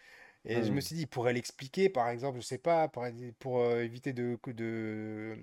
[0.47, 0.81] Et je me mmh.
[0.81, 3.05] suis dit, il pourrait l'expliquer, par exemple, je sais pas, pour,
[3.39, 5.37] pour éviter de, de,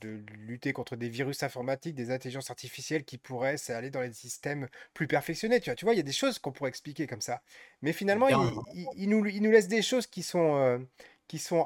[0.00, 4.68] de, lutter contre des virus informatiques, des intelligences artificielles qui pourraient aller dans les systèmes
[4.94, 5.60] plus perfectionnés.
[5.60, 7.42] Tu vois, tu vois il y a des choses qu'on pourrait expliquer comme ça.
[7.82, 10.86] Mais finalement, il, il, nous, il nous laisse des choses qui sont,
[11.30, 11.64] qui sont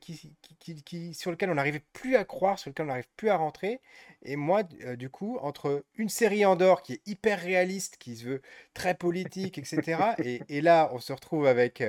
[0.00, 3.28] qui, qui, qui, sur lesquelles on n'arrivait plus à croire, sur lesquelles on n'arrive plus
[3.28, 3.82] à rentrer.
[4.22, 8.42] Et moi, du coup, entre une série Andorre qui est hyper réaliste, qui se veut
[8.72, 11.84] très politique, etc., et, et, là, on se retrouve avec,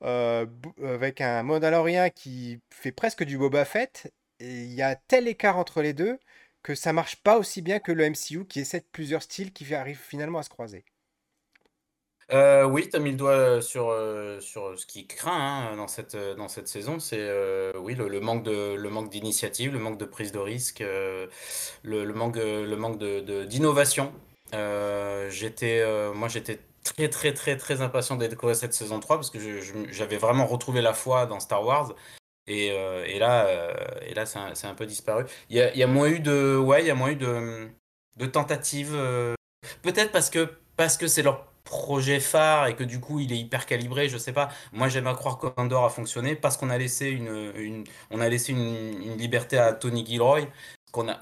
[0.00, 5.56] avec un Mandalorien qui fait presque du Boba Fett, et il y a tel écart
[5.56, 6.18] entre les deux
[6.64, 9.72] que ça marche pas aussi bien que le MCU qui essaie de plusieurs styles qui
[9.72, 10.84] arrivent finalement à se croiser.
[12.30, 13.94] Euh, oui, tu as mis le doigt sur,
[14.40, 17.26] sur ce qui craint hein, dans, cette, dans cette saison, c'est
[17.76, 22.76] oui, le, manque de, le d'initiative, le manque de prise de risque, le, manque, le
[22.76, 24.12] manque de, d'innovation.
[25.30, 29.38] j'étais, moi, j'étais très, très, très, très impatient de découvrir cette saison 3 parce que
[29.90, 31.94] j'avais vraiment retrouvé la foi dans Star Wars.
[32.46, 33.46] Et, et là,
[34.02, 35.24] et là c'est, un, un peu disparu.
[35.48, 37.70] Il y a, y a moins eu de, ouais, y a moins eu de,
[38.16, 38.94] de tentatives.
[39.82, 43.36] peut-être parce que, parce que c'est leur projet phare et que du coup il est
[43.36, 44.48] hyper calibré, je sais pas.
[44.72, 48.28] Moi j'aime à croire qu'Andor a fonctionné parce qu'on a laissé une, une, on a
[48.28, 50.48] laissé une, liberté à Tony Gilroy,
[50.92, 51.18] qu'on a,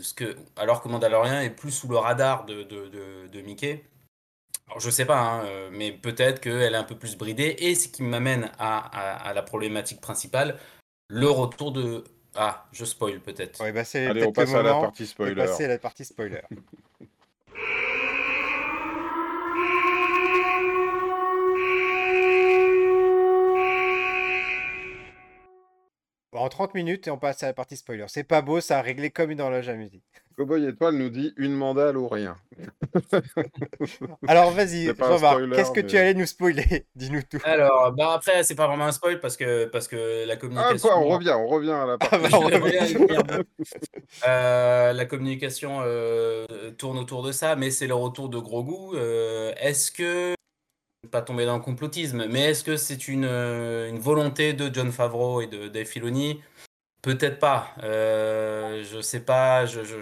[0.00, 3.84] ce que, alors que Mandalorian est plus sous le radar de, de, de, Mickey.
[4.68, 7.74] Alors je sais pas, hein, euh, mais peut-être qu'elle est un peu plus bridée et
[7.74, 10.58] ce qui m'amène à, à, la problématique principale,
[11.08, 12.04] le retour de
[12.36, 13.60] ah, je spoil peut-être.
[13.60, 15.34] Ouais, bah Allez, on passe à la partie spoiler.
[15.34, 16.42] Passer à la partie spoiler.
[26.32, 28.04] En 30 minutes et on passe à la partie spoiler.
[28.08, 30.04] C'est pas beau, ça a réglé comme une horloge à musique.
[30.36, 32.36] Cowboy Étoile nous dit une mandale ou rien.
[34.26, 37.38] Alors vas-y, Jean-Marc, qu'est-ce que tu allais nous spoiler Dis-nous tout.
[37.44, 40.88] Alors, bah après, c'est pas vraiment un spoil parce que, parce que la communication.
[40.90, 42.30] Ah, quoi, on revient, on revient à la ah, partie.
[42.30, 43.38] Bah,
[44.28, 46.46] euh, la communication euh,
[46.78, 48.94] tourne autour de ça, mais c'est le retour de gros goût.
[48.94, 50.34] Euh, est-ce que
[51.10, 54.92] pas tomber dans le complotisme, mais est-ce que c'est une, euh, une, volonté de John
[54.92, 56.40] Favreau et de Dave Filoni?
[57.02, 57.74] Peut-être pas.
[57.82, 59.66] Euh, je sais pas.
[59.66, 59.96] Je, je,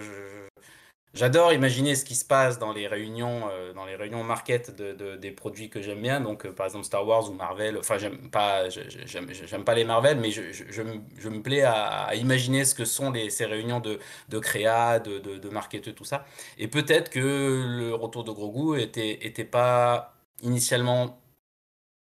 [1.15, 5.15] J'adore imaginer ce qui se passe dans les réunions, euh, dans les réunions market de,
[5.15, 6.21] des produits que j'aime bien.
[6.21, 7.77] Donc, euh, par exemple, Star Wars ou Marvel.
[7.79, 10.81] Enfin, j'aime pas, j'aime pas les Marvel, mais je, je,
[11.29, 13.97] me, plais à, imaginer ce que sont ces réunions de,
[14.29, 16.25] de créa, de, de, de tout ça.
[16.59, 21.21] Et peut-être que le retour de Grogu était, était pas initialement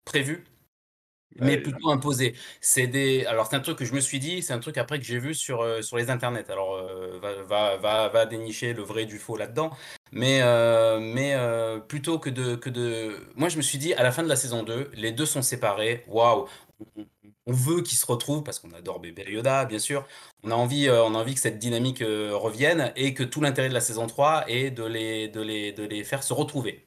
[0.05, 0.45] prévu
[1.41, 2.35] mais plutôt imposé.
[2.61, 4.99] C'est des alors c'est un truc que je me suis dit, c'est un truc après
[4.99, 6.51] que j'ai vu sur, euh, sur les internets.
[6.51, 9.71] Alors, euh, va va va va dénicher le vrai du faux là-dedans.
[10.13, 11.37] Mais euh, mais
[11.89, 14.37] plutôt que de que de moi je me suis dit à la fin de la
[14.37, 16.05] saison 2, les deux sont séparés.
[16.09, 16.47] Waouh!
[17.49, 20.05] On veut qu'ils se retrouvent parce qu'on adore bébé Yoda, bien sûr.
[20.43, 23.75] On a envie, on a envie que cette dynamique, revienne et que tout l'intérêt de
[23.75, 26.86] la saison 3 est de les de les de les faire se retrouver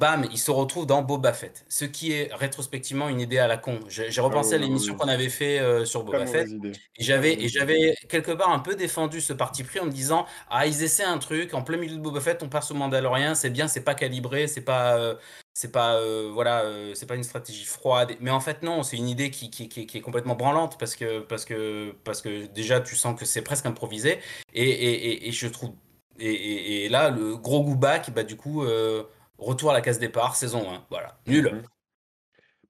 [0.00, 1.64] bam, il se retrouve dans Boba Fett.
[1.68, 3.78] Ce qui est rétrospectivement une idée à la con.
[3.88, 6.48] J'ai repensé à ah l'émission qu'on avait fait euh, sur Boba Fett.
[6.96, 10.26] Et j'avais, et j'avais quelque part un peu défendu ce parti pris en me disant
[10.48, 13.34] Ah, ils essaient un truc, en plein milieu de Boba Fett, on passe au Mandalorian,
[13.34, 14.96] c'est bien, c'est pas calibré, c'est pas.
[14.96, 15.14] Euh,
[15.52, 19.08] c'est pas euh, voilà c'est pas une stratégie froide mais en fait non c'est une
[19.08, 22.94] idée qui, qui, qui, est complètement branlante parce que parce que parce que déjà tu
[22.94, 24.20] sens que c'est presque improvisé
[24.54, 25.72] et, et, et, je trouve
[26.20, 28.64] et, là le gros goût back bah du coup
[29.40, 30.86] Retour à la case départ, saison 1.
[30.90, 31.18] Voilà.
[31.26, 31.52] Nul.
[31.52, 31.62] Mmh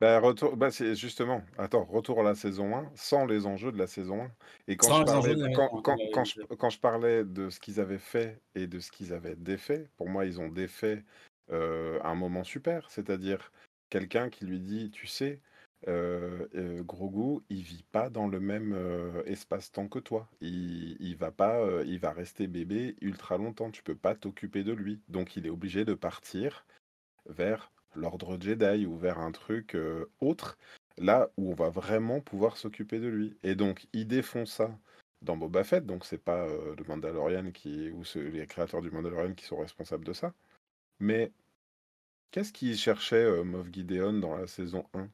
[0.01, 3.77] bah, retour, bah, c'est justement, attends, retour à la saison 1, sans les enjeux de
[3.77, 4.31] la saison 1.
[4.69, 7.99] Et quand, je parlais, quand, quand, quand, je, quand, je, parlais de ce qu'ils avaient
[7.99, 11.05] fait et de ce qu'ils avaient défait, pour moi, ils ont défait
[11.53, 12.91] euh, un moment super.
[12.91, 13.53] C'est-à-dire
[13.91, 15.39] quelqu'un qui lui dit, tu sais,
[15.89, 20.29] euh, euh, Grogu, il vit pas dans le même euh, espace-temps que toi.
[20.41, 23.71] Il, va pas, il va rester bébé ultra longtemps.
[23.71, 25.01] Tu peux pas t'occuper de lui.
[25.09, 26.67] Donc il est obligé de partir
[27.27, 29.77] vers l'ordre Jedi ou vers un truc
[30.21, 30.59] autre,
[30.99, 33.37] là où on va vraiment pouvoir s'occuper de lui.
[33.43, 34.71] Et donc ils défont ça
[35.23, 35.87] dans Boba Fett.
[35.87, 40.13] Donc c'est pas le Mandalorian qui ou les créateurs du Mandalorian qui sont responsables de
[40.13, 40.35] ça.
[41.01, 41.33] Mais
[42.31, 45.09] qu'est-ce qu'il cherchait Moff Gideon dans la saison 1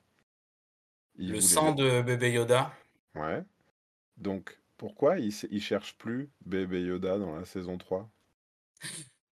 [1.18, 2.72] le sang de bébé Yoda.
[3.14, 3.42] Ouais.
[4.16, 8.08] Donc, pourquoi il, il cherche plus bébé Yoda dans la saison 3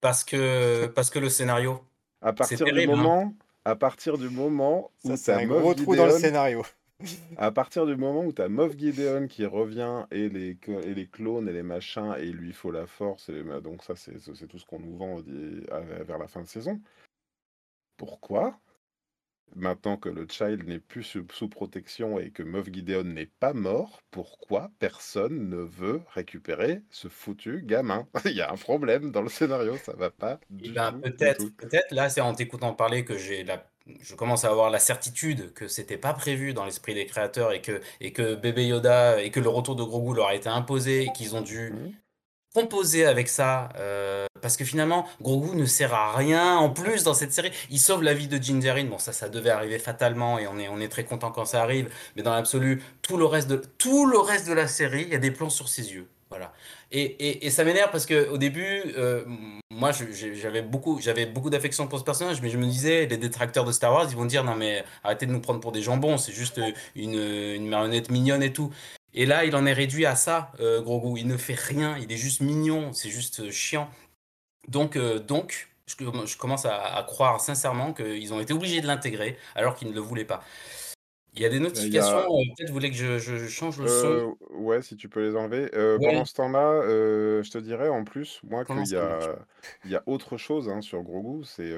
[0.01, 1.85] Parce que, parce que le scénario.
[2.21, 2.87] À partir du hein.
[2.87, 6.65] moment, à partir du moment où c'est un gros trou dans le scénario.
[7.37, 11.07] à partir du moment où tu as Moff Gideon qui revient et les, et les
[11.07, 14.59] clones et les machins et il lui faut la force, et, donc ça c'est tout
[14.59, 16.81] ce qu'on nous vend vers la fin de saison.
[17.97, 18.59] Pourquoi
[19.57, 24.01] Maintenant que le child n'est plus sous, protection et que Moff Gideon n'est pas mort,
[24.11, 28.09] pourquoi personne ne veut récupérer ce foutu gamin?
[28.25, 31.93] Il y a un problème dans le scénario, ça va pas eh ben, peut-être, peut-être.
[31.93, 33.65] Là, c'est en t'écoutant parler que j'ai la
[34.01, 37.61] je commence à avoir la certitude que c'était pas prévu dans l'esprit des créateurs et
[37.61, 41.03] que, et que bébé Yoda et que le retour de Grogu leur a été imposé
[41.03, 41.93] et qu'ils ont dû mmh
[42.55, 47.15] composer avec ça, euh, parce que finalement, Grogu ne sert à rien en plus dans
[47.15, 47.51] cette série.
[47.71, 48.85] Il sauve la vie de Jinjarin.
[48.85, 51.63] Bon, ça, ça devait arriver fatalement et on est, on est très content quand ça
[51.63, 51.91] arrive.
[52.17, 55.17] Mais dans l'absolu, tout le reste de tout le reste de la série, il y
[55.17, 56.09] a des plans sur ses yeux.
[56.31, 56.53] Voilà.
[56.91, 59.25] Et, et, et ça m'énerve parce que au début, euh,
[59.71, 59.91] moi,
[60.41, 63.73] j'avais beaucoup, j'avais beaucoup d'affection pour ce personnage, mais je me disais, les détracteurs de
[63.73, 66.33] Star Wars, ils vont dire non mais arrêtez de nous prendre pour des jambons, c'est
[66.33, 66.61] juste
[66.97, 68.73] une, une marionnette mignonne et tout.
[69.15, 71.21] Et là, il en est réduit à ça, euh, Grogu.
[71.21, 73.89] Il ne fait rien, il est juste mignon, c'est juste euh, chiant.
[74.67, 79.77] Donc, euh, donc je, commence à, croire sincèrement qu'ils ont été obligés de l'intégrer alors
[79.77, 80.43] qu'ils ne le voulaient pas.
[81.37, 84.37] Il y a des notifications, peut-être vous voulez que je, change le son?
[84.51, 85.69] Ouais, si tu peux les enlever.
[86.01, 86.83] Pendant ce temps-là,
[87.43, 89.37] je te dirais en plus, moi, qu'il y a,
[89.85, 91.77] y a autre chose hein, sur Grogu, c'est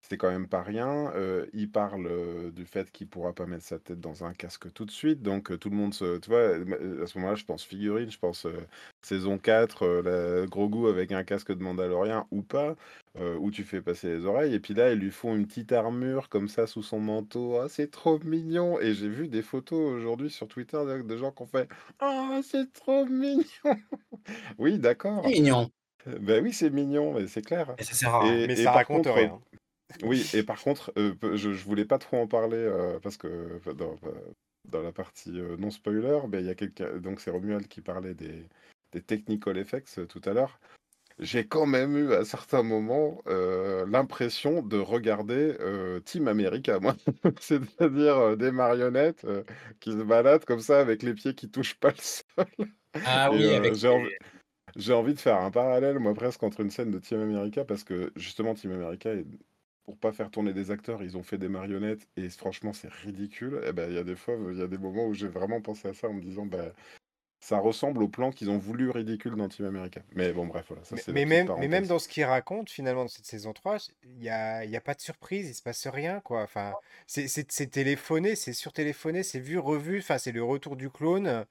[0.00, 1.12] c'est quand même pas rien.
[1.52, 4.90] il parle du fait qu'il pourra pas mettre sa tête dans un casque tout de
[4.90, 5.22] suite.
[5.22, 6.18] Donc tout le monde se.
[6.18, 6.54] Tu vois,
[7.02, 8.46] à ce moment-là, je pense figurine, je pense
[9.02, 12.76] saison 4, la, gros goût avec un casque de Mandalorien ou pas,
[13.38, 14.54] où tu fais passer les oreilles.
[14.54, 17.58] Et puis là, ils lui font une petite armure comme ça sous son manteau.
[17.58, 18.80] Ah, c'est trop mignon.
[18.80, 21.68] Et j'ai vu des photos aujourd'hui sur Twitter de, gens qui ont fait
[22.00, 23.44] Ah, c'est trop mignon.
[24.58, 25.26] oui, d'accord.
[25.26, 25.70] Mignon.
[26.20, 27.74] Ben oui, c'est mignon, mais c'est clair.
[27.78, 28.46] Et ça sert à rien.
[28.46, 29.38] mais ça raconte rien.
[30.02, 33.58] Oui, et par contre, euh, je, je voulais pas trop en parler euh, parce que
[33.72, 33.96] dans,
[34.66, 38.14] dans la partie euh, non spoiler, il y a quelqu'un, donc c'est Romuald qui parlait
[38.14, 38.46] des,
[38.92, 40.60] des technical effects tout à l'heure.
[41.18, 45.56] J'ai quand même eu à certains moments l'impression de regarder
[46.04, 46.94] Team America, moi.
[47.40, 49.26] C'est-à-dire des marionnettes
[49.80, 52.68] qui se baladent comme ça avec les pieds qui touchent pas le sol.
[53.04, 53.74] Ah oui, avec
[54.76, 57.84] j'ai envie de faire un parallèle, moi, presque entre une scène de Team America, parce
[57.84, 59.26] que justement, Team America est
[59.88, 63.58] pour pas faire tourner des acteurs, ils ont fait des marionnettes et franchement c'est ridicule.
[63.64, 65.28] Et eh ben il y a des fois, il y a des moments où j'ai
[65.28, 66.74] vraiment pensé à ça en me disant bah
[67.40, 70.02] ça ressemble au plan qu'ils ont voulu ridicule dans Team America.
[70.14, 73.04] Mais bon, bref, voilà, ça c'est Mais, même, mais même dans ce qu'ils racontent, finalement,
[73.04, 75.86] dans cette saison 3, il n'y a, y a pas de surprise, il se passe
[75.86, 76.42] rien, quoi.
[76.42, 76.74] Enfin,
[77.06, 81.46] c'est téléphoné, c'est surtéléphoné, c'est vu, revu, enfin, c'est le retour du clone.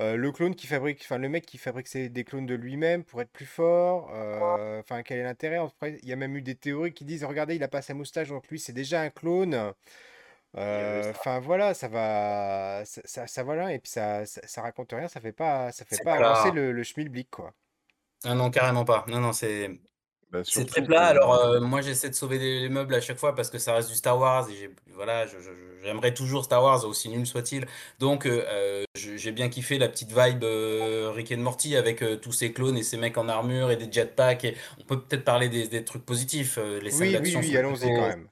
[0.00, 3.20] Euh, le clone qui fabrique, enfin le mec qui fabrique des clones de lui-même pour
[3.20, 4.10] être plus fort.
[4.12, 5.58] Euh, enfin, quel est l'intérêt?
[6.02, 8.28] Il y a même eu des théories qui disent, regardez, il a pas sa moustache,
[8.28, 9.72] donc lui c'est déjà un clone.
[10.56, 15.20] Euh, enfin voilà, ça va, ça, ça, voilà, et puis ça, ça, raconte rien, ça
[15.20, 17.52] fait pas, ça fait pas avancer le, le schmilblick quoi.
[18.24, 19.04] Ah non, carrément pas.
[19.08, 19.70] Non, non, c'est
[20.34, 21.04] bah, c'est très plat.
[21.04, 23.88] Alors, euh, moi, j'essaie de sauver les, meubles à chaque fois parce que ça reste
[23.88, 25.26] du Star Wars et voilà,
[25.84, 27.66] j'aimerais toujours Star Wars, aussi nul soit-il.
[28.00, 30.44] Donc, euh, euh, j'ai bien kiffé la petite vibe
[31.14, 34.44] Rick and Morty avec tous ces clones et ces mecs en armure et des jetpacks.
[34.44, 36.58] Et on peut peut-être parler des, trucs positifs.
[36.82, 38.26] les oui, oui, oui, allons-y quand même.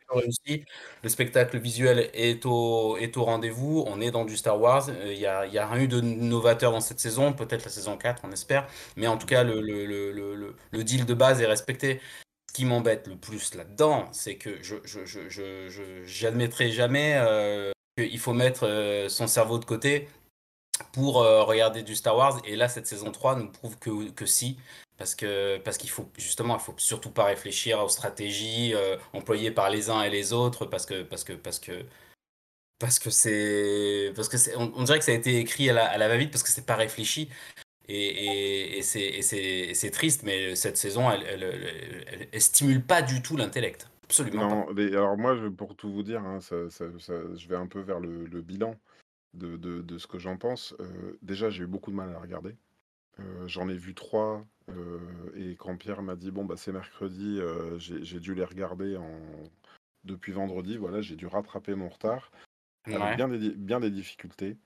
[1.02, 3.84] Le spectacle visuel est au, est au rendez-vous.
[3.86, 4.88] On est dans du Star Wars.
[5.06, 7.32] Il n'y a, y a rien eu de novateur dans cette saison.
[7.32, 8.66] Peut-être la saison 4, on espère.
[8.96, 11.91] Mais en tout cas, le, le, le, le deal de base est respecté.
[12.48, 18.66] Ce qui m'embête le plus là-dedans, c'est que je j'admettrai jamais euh, qu'il faut mettre
[18.66, 20.08] euh, son cerveau de côté
[20.92, 22.40] pour euh, regarder du Star Wars.
[22.44, 24.58] Et là, cette saison 3 nous prouve que, que si.
[24.98, 25.16] Parce
[25.64, 28.74] parce qu'il faut justement, il faut surtout pas réfléchir aux stratégies
[29.12, 31.84] employées par les uns et les autres, parce que parce que parce que
[32.78, 35.98] parce que c'est parce que on, dirait que ça a été écrit à la, à
[35.98, 37.30] la va-vite parce que c'est pas réfléchi
[37.88, 43.88] et, et, c'est triste, mais cette saison, elle, elle, stimule pas du tout l'intellect.
[44.04, 48.26] Absolument non, alors moi, pour tout vous dire, hein, je vais un peu vers le,
[48.42, 48.76] bilan
[49.34, 50.74] de, de, ce que j'en pense.
[50.80, 52.54] Euh, déjà, j'ai eu beaucoup de mal à regarder.
[53.20, 54.98] Euh, j'en ai vu trois, euh,
[55.36, 57.40] et quand Pierre m'a dit bon bah c'est mercredi,
[57.78, 59.20] j'ai dû les regarder en...
[60.04, 60.76] depuis vendredi.
[60.76, 62.30] Voilà, j'ai dû rattraper mon retard
[62.84, 64.56] avec bien des, bien des difficultés.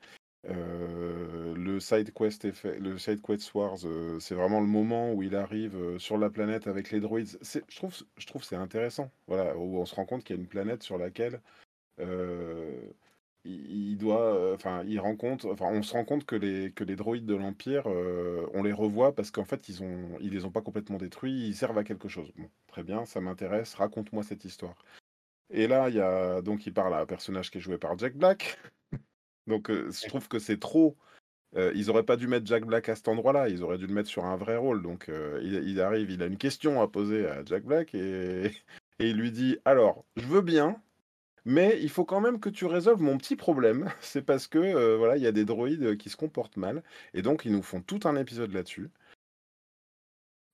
[0.48, 5.76] Euh, side quest le side quest Wars, euh, c'est vraiment le moment où il arrive
[5.76, 7.38] euh, sur la planète avec les droïdes.
[7.42, 9.10] Je trouve, je trouve c'est intéressant.
[9.26, 11.40] Voilà, où on se rend compte qu'il y a une planète sur laquelle
[13.44, 17.26] il, doit, enfin, il rencontre, enfin, on se rend compte que les que les droïdes
[17.26, 20.98] de l'Empire, on les revoit parce qu'en fait ils ont, ils les ont pas complètement
[20.98, 22.32] détruits, ils servent à quelque chose.
[22.36, 23.74] Bon, très bien, ça m'intéresse.
[23.74, 24.74] Raconte-moi cette histoire.
[25.50, 27.96] Et là, il y a donc il parle à un personnage qui est joué par
[27.98, 28.58] Jack Black.
[29.46, 30.96] Donc je trouve que c'est trop.
[31.54, 34.08] Ils auraient pas dû mettre Jack Black à cet endroit-là, ils auraient dû le mettre
[34.08, 34.82] sur un vrai rôle.
[34.82, 35.10] Donc
[35.42, 38.46] il, arrive, il a une question à poser à Jack Black et,
[38.98, 40.80] et il lui dit Alors, je veux bien,
[41.46, 43.88] mais il faut quand même que tu résolves mon petit problème.
[44.00, 46.82] C'est parce que voilà, il y a des droïdes qui se comportent mal.
[47.14, 48.90] Et donc ils nous font tout un épisode là-dessus.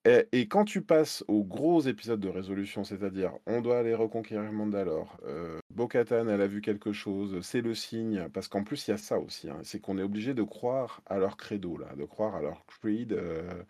[0.05, 5.17] Et, quand tu passes aux gros épisodes de résolution, c'est-à-dire on doit aller reconquérir Mandalore,
[5.25, 8.93] euh, Bo-Katan, elle a vu quelque chose, c'est le signe, parce qu'en plus il y
[8.93, 12.03] a ça aussi, hein, c'est qu'on est obligé de croire à leur credo, là, de
[12.03, 13.13] croire à leur creed.
[13.13, 13.63] Euh,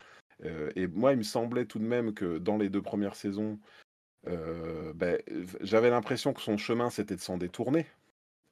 [0.44, 3.60] euh, et moi, il me semblait tout de même que dans les deux premières saisons,
[4.26, 5.20] ben,
[5.62, 7.86] j'avais l'impression que son chemin c'était de s'en détourner,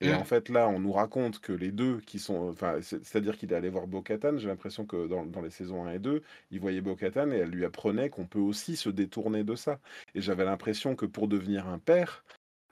[0.01, 0.25] et en mmh.
[0.25, 2.49] fait, là, on nous raconte que les deux qui sont.
[2.49, 4.37] Enfin, c'est-à-dire qu'il est allé voir Bo-Katan.
[4.37, 6.21] J'ai l'impression que dans, dans, les saisons 1 et 2,
[6.51, 9.79] il voyait Bo-Katan et elle lui apprenait qu'on peut aussi se détourner de ça.
[10.15, 12.23] Et j'avais l'impression que pour devenir un père,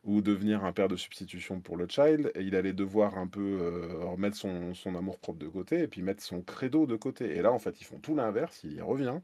[0.04, 4.06] ou devenir un père de substitution pour le child, il allait devoir un peu euh,
[4.06, 7.36] remettre son, son amour propre de côté et puis mettre son credo de côté.
[7.36, 8.62] Et là, en fait, ils font tout l'inverse.
[8.64, 9.20] Il y revient.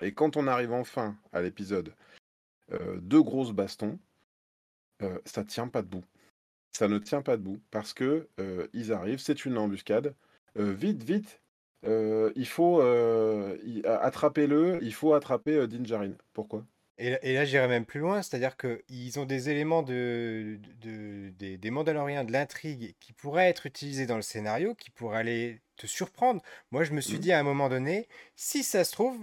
[0.00, 1.94] Et quand on arrive enfin à l'épisode,
[2.72, 3.98] euh, deux grosses bastons,
[5.02, 6.04] euh, ça tient pas debout
[6.72, 8.28] ça ne tient pas debout parce que
[8.72, 10.14] ils arrivent, c'est une embuscade.
[10.56, 11.40] vite, vite,
[11.84, 12.80] il faut
[13.84, 16.12] attraper-le, il faut attraper Dinjarin.
[16.32, 16.64] Pourquoi?
[17.02, 22.24] Et, là, j'irais même plus loin, c'est-à-dire qu'ils ont des éléments de, des, des Mandaloriens,
[22.24, 26.42] de l'intrigue, qui pourraient être utilisés dans le scénario, qui pourraient aller te surprendre.
[26.70, 27.20] Moi, je me suis mmh.
[27.20, 28.06] dit à un moment donné,
[28.36, 29.18] si ça se trouve,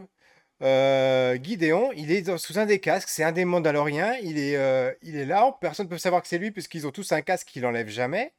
[0.64, 4.92] euh, Gideon, il est sous un des casques, c'est un des Mandaloriens, il est, euh,
[5.04, 7.48] il est là, personne ne peut savoir que c'est lui puisqu'ils ont tous un casque
[7.48, 8.34] qu'il n'enlève jamais,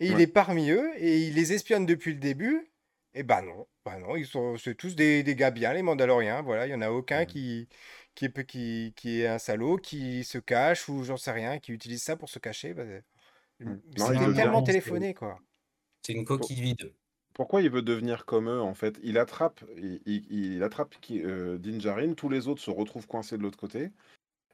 [0.00, 2.70] et il est parmi eux, et il les espionne depuis le début,
[3.14, 6.42] et bah non, bah non, ils sont c'est tous des, des, gars bien, les Mandaloriens,
[6.42, 7.68] voilà, il n'y en a aucun qui,
[8.14, 11.72] qui, est, qui, qui est un salaud, qui se cache, ou j'en sais rien, qui
[11.72, 12.84] utilise ça pour se cacher, bah,
[13.60, 15.38] c'est tellement téléphoné, quoi.
[16.02, 16.92] C'est une coquille vide.
[17.40, 19.00] Pourquoi il veut devenir comme eux en fait?
[19.02, 23.92] Il attrape, il, euh, Dinjarin, tous les autres se retrouvent coincés de l'autre côté.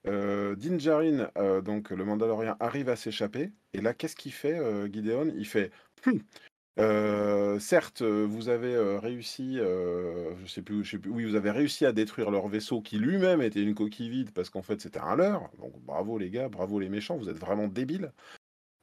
[0.06, 3.50] Euh, Dinjarin, euh, donc le Mandalorien, arrive à s'échapper.
[3.72, 4.60] Et là, qu'est-ce qu'il fait,
[4.92, 5.32] Gideon?
[5.36, 5.72] Il fait
[6.06, 11.86] hum, certes, vous avez réussi, je sais plus, je sais plus, oui, vous avez réussi
[11.86, 15.16] à détruire leur vaisseau qui lui-même était une coquille vide parce qu'en fait c'était un
[15.16, 15.50] leurre.
[15.58, 18.12] Donc bravo les gars, bravo les méchants, vous êtes vraiment débiles.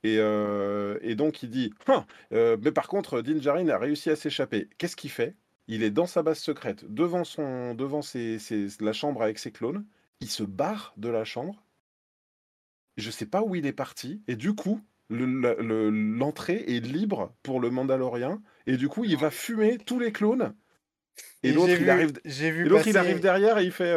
[0.03, 4.69] Et, et donc il dit «Hein, mais par contre, Din Djarin a réussi à s'échapper.
[4.77, 5.35] Qu'est-ce qu'il fait?
[5.67, 8.37] Il est dans sa base secrète, devant, son, devant ses,
[8.81, 9.85] la chambre avec ses clones.
[10.19, 11.63] Il se barre de la chambre.
[12.97, 14.21] Je sais pas où il est parti.
[14.27, 18.41] Et du coup, l'entrée est libre pour le Mandalorien.
[18.67, 20.53] Et du coup, il va fumer tous les clones.
[21.43, 22.11] Et, l'autre, il, arrive...
[22.25, 23.95] il arrive derrière et il fait,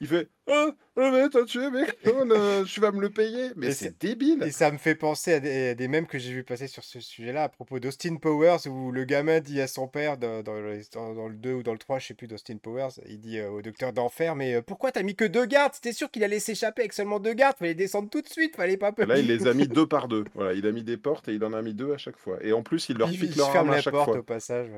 [0.00, 3.50] il fait Oh, oh mais t'as tué mes clones, tu vas me le payer.
[3.56, 4.42] Mais c'est débile.
[4.44, 7.00] Et ça me fait penser à des, des mèmes que j'ai vu passer sur ce
[7.00, 11.34] sujet-là à propos d'Austin Powers où le gamin dit à son père dans, dans, le
[11.34, 14.36] 2 ou dans le 3, je sais plus, d'Austin Powers, il dit au docteur d'enfer
[14.36, 15.74] Mais pourquoi t'as mis que deux gardes?
[15.74, 18.76] C'était sûr qu'il allait s'échapper avec seulement deux gardes, fallait descendre tout de suite, fallait
[18.76, 19.06] pas peur.
[19.06, 20.24] Là, il les a mis deux par deux.
[20.34, 22.38] Voilà, il a mis des portes et il en a mis deux à chaque fois.
[22.42, 24.18] Et en plus, il leur pique leur arme à chaque fois.
[24.18, 24.68] au passage,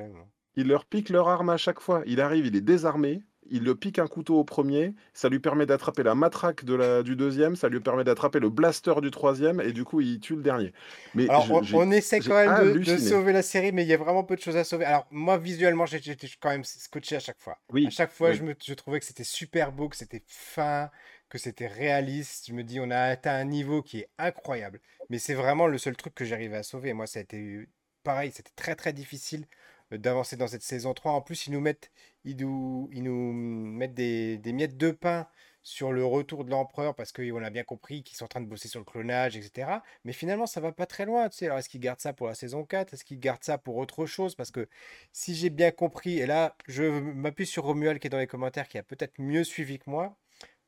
[0.56, 2.02] Il leur pique leur arme à chaque fois.
[2.06, 5.66] Il arrive, il est désarmé il le pique un couteau au premier, ça lui permet
[5.66, 9.60] d'attraper la matraque de la, du deuxième, ça lui permet d'attraper le blaster du troisième,
[9.60, 10.72] et du coup, il tue le dernier.
[11.14, 14.24] Mais Alors, on, essaie quand même de, sauver la série, mais il y a vraiment
[14.24, 14.84] peu de choses à sauver.
[14.84, 17.58] Alors, moi, visuellement, j'étais quand même scotché à chaque fois.
[17.72, 20.90] Oui, à chaque fois, je, me, je trouvais que c'était super beau, que c'était fin,
[21.28, 22.46] que c'était réaliste.
[22.48, 24.80] Je me dis, on a atteint un niveau qui est incroyable.
[25.08, 26.92] Mais c'est vraiment le seul truc que j'arrivais à sauver.
[26.92, 27.66] Moi, ça a été
[28.02, 29.46] pareil, c'était très très difficile
[29.90, 31.12] d'avancer dans cette saison 3.
[31.12, 31.90] En plus, ils nous mettent,
[32.24, 32.88] ils nous,
[33.32, 35.26] mettent des, des miettes de pain
[35.62, 38.46] sur le retour de l'empereur parce qu'on a bien compris qu'ils sont en train de
[38.46, 39.70] bosser sur le clonage, etc.
[40.04, 41.28] Mais finalement, ça va pas très loin.
[41.28, 41.46] Tu sais.
[41.46, 44.06] Alors, est-ce qu'ils gardent ça pour la saison 4 Est-ce qu'ils gardent ça pour autre
[44.06, 44.34] chose?
[44.34, 44.68] Parce que
[45.12, 48.68] si j'ai bien compris, et là, je m'appuie sur Romuald qui est dans les commentaires,
[48.68, 50.16] qui a peut-être mieux suivi que moi,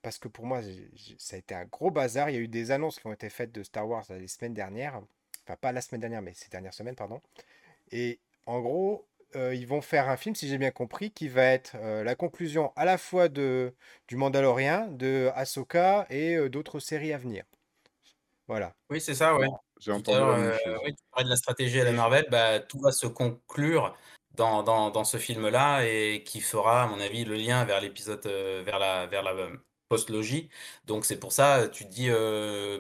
[0.03, 0.61] parce que pour moi,
[1.19, 2.29] ça a été un gros bazar.
[2.31, 4.55] Il y a eu des annonces qui ont été faites de Star Wars les semaines
[4.55, 5.01] dernières.
[5.45, 7.21] Enfin, pas la semaine dernière, mais ces dernières semaines, pardon.
[7.93, 9.07] Et en gros,
[9.37, 12.15] euh, ils vont faire un film, si j'ai bien compris, qui va être euh, la
[12.15, 13.75] conclusion à la fois de,
[14.09, 17.45] du Mandalorien, de Ahsoka et euh, d'autres séries à venir.
[18.49, 18.75] Voilà.
[18.91, 19.49] Oui, c'est ça, ouais.
[19.81, 20.19] J'ai entendu.
[20.85, 23.97] oui, tu parlais de la stratégie à la Marvel, bah, tout va se conclure
[24.35, 28.25] dans, dans, dans ce film-là et qui fera, à mon avis, le lien vers l'épisode,
[28.27, 29.35] vers la, vers la
[29.89, 30.51] post-logie.
[30.85, 32.09] Donc c'est pour ça, tu te dis,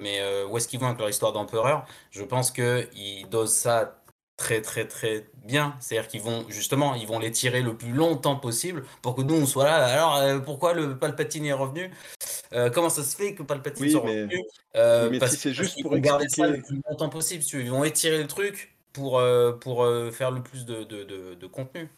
[0.00, 1.86] mais où est-ce qu'ils vont avec leur histoire d'empereur?
[2.11, 4.01] Je pense qu'ils dosent ça
[4.43, 5.76] très très très bien.
[5.78, 9.34] C'est-à-dire qu'ils vont justement, ils vont les tirer le plus longtemps possible pour que nous
[9.34, 9.84] on soit là.
[9.86, 11.90] Alors euh, pourquoi le Palpatine est revenu?
[12.53, 14.43] Euh, Comment ça se fait que Palpatine soit revenu?
[14.74, 17.45] euh, mais si c'est juste pour garder ça le plus longtemps possible.
[17.53, 19.22] Ils vont étirer le truc pour
[19.61, 21.88] pour faire le plus de, de, de, contenu.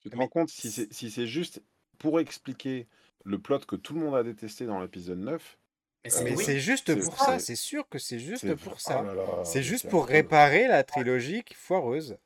[0.00, 1.60] Tu te rends compte si c'est si c'est juste
[1.98, 2.86] pour expliquer
[3.24, 5.57] le plot que tout le monde a détesté dans l'épisode 9,
[6.04, 9.04] mais c'est juste pour ça, c'est sûr que c'est juste pour ça.
[9.04, 12.16] Oh c'est juste pour réparer la trilogie foireuse.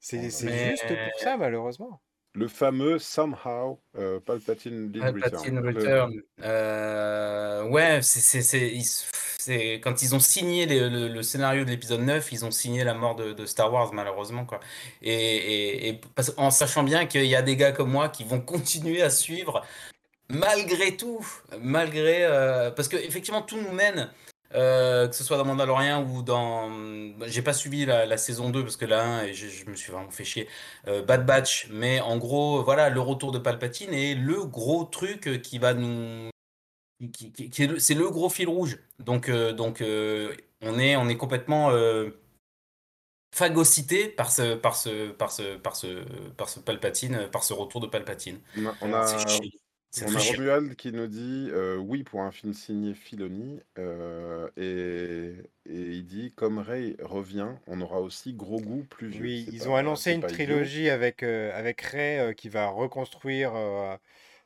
[0.00, 2.00] C'est oh juste pour ça, malheureusement.
[2.34, 6.22] Le fameux Somehow euh, Palpatine did Palpatine Return.
[6.40, 12.84] Euh, ouais, c'est quand ils ont signé le, scénario de l'épisode 9, ils ont signé
[12.84, 14.46] la mort de, Star Wars, malheureusement.
[14.46, 14.60] Quoi.
[15.02, 16.00] Et, et
[16.38, 19.62] en sachant bien qu'il y a des gars comme moi qui vont continuer à suivre
[20.32, 21.24] malgré tout,
[21.60, 24.10] malgré euh, parce que effectivement tout nous mène,
[24.54, 26.70] euh, que ce soit dans Mandalorian ou dans,
[27.26, 30.10] j'ai pas suivi la, saison 2 parce que là 1 et je, me suis vraiment
[30.10, 30.48] fait chier.
[30.88, 35.40] Euh, Bad Batch, mais en gros voilà le retour de Palpatine et le gros truc
[35.42, 36.30] qui va nous,
[37.12, 37.32] qui,
[37.78, 38.78] c'est le gros fil rouge.
[38.98, 39.82] Donc donc
[40.62, 41.70] on est on est complètement
[43.34, 46.04] phagocyté par ce, par ce, par ce, par ce,
[46.36, 48.40] par ce Palpatine, par ce retour de Palpatine.
[48.82, 49.06] On a,
[50.00, 55.34] on a Romuald qui nous dit euh, oui pour un film signé Filoni euh, et,
[55.66, 59.22] il dit comme Ray revient, on aura aussi gros goût plus vieux.
[59.22, 63.52] Oui, ils ont annoncé une trilogie avec, euh, avec Ray qui va reconstruire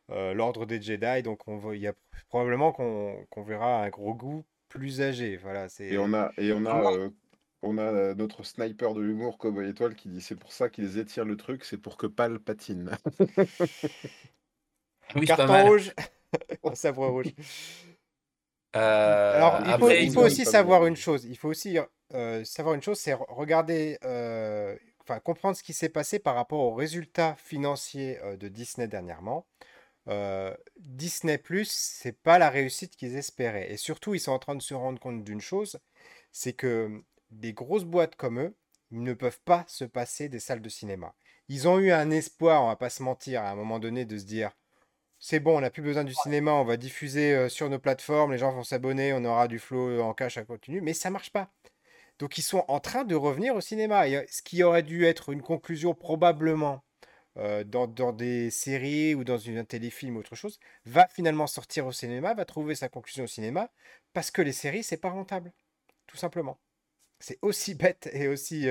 [0.09, 1.94] l'ordre des Jedi, donc on il y a
[2.28, 5.36] probablement qu'on verra un gros goût plus âgé.
[5.36, 7.11] Voilà, et on a, et on a,
[7.62, 11.24] on a notre sniper de l'humour Cowboy Étoile qui dit c'est pour ça qu'ils étirent
[11.24, 12.90] le truc, c'est pour que Pal patine.
[15.14, 15.92] Oui, Carton rouge.
[16.74, 17.32] sabre rouge.
[18.74, 19.61] Euh, Alors,
[20.00, 21.24] il faut, aussi savoir une chose.
[21.24, 21.78] Il faut aussi
[22.14, 26.61] euh, savoir une chose, c'est regarder, euh, enfin comprendre ce qui s'est passé par rapport
[26.61, 29.46] aux résultats financiers de Disney dernièrement.
[30.78, 33.72] Disney Plus, c'est pas la réussite qu'ils espéraient.
[33.72, 35.78] Et surtout, ils sont en train de se rendre compte d'une chose,
[36.30, 38.57] c'est que des grosses boîtes comme eux,
[38.90, 41.14] ils ne peuvent pas se passer des salles de cinéma.
[41.48, 44.18] Ils ont eu un espoir, on va pas se mentir, à un moment donné, de
[44.18, 44.52] se dire
[45.19, 48.39] c'est bon, on n'a plus besoin du cinéma, on va diffuser sur nos plateformes, les
[48.39, 51.51] gens vont s'abonner, on aura du flow en cash à continu, mais ça marche pas.
[52.19, 54.09] Donc ils sont en train de revenir au cinéma.
[54.09, 56.83] Et ce qui aurait dû être une conclusion probablement
[57.37, 61.93] dans, des séries ou dans une, un téléfilm ou autre chose, va finalement sortir au
[61.93, 63.71] cinéma, va trouver sa conclusion au cinéma,
[64.14, 65.53] parce que les séries, c'est pas rentable.
[66.07, 66.59] Tout simplement.
[67.21, 68.67] C'est aussi bête et aussi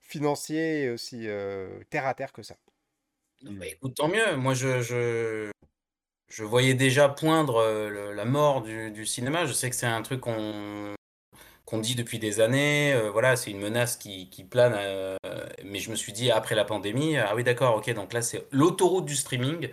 [0.00, 1.26] financier et aussi
[1.90, 2.56] terre à terre que ça.
[3.42, 4.36] Bah, écoute, tant mieux.
[4.36, 5.51] Moi, je, je,
[6.40, 7.62] voyais déjà poindre
[8.14, 9.44] la mort du, cinéma.
[9.46, 10.94] Je sais que c'est un truc qu'on
[11.64, 12.94] qu'on dit depuis des années.
[13.12, 14.74] voilà, c'est une menace qui, qui plane.
[15.64, 18.46] mais je me suis dit, après la pandémie, ah oui, d'accord, ok, donc là, c'est
[18.50, 19.70] l'autoroute du streaming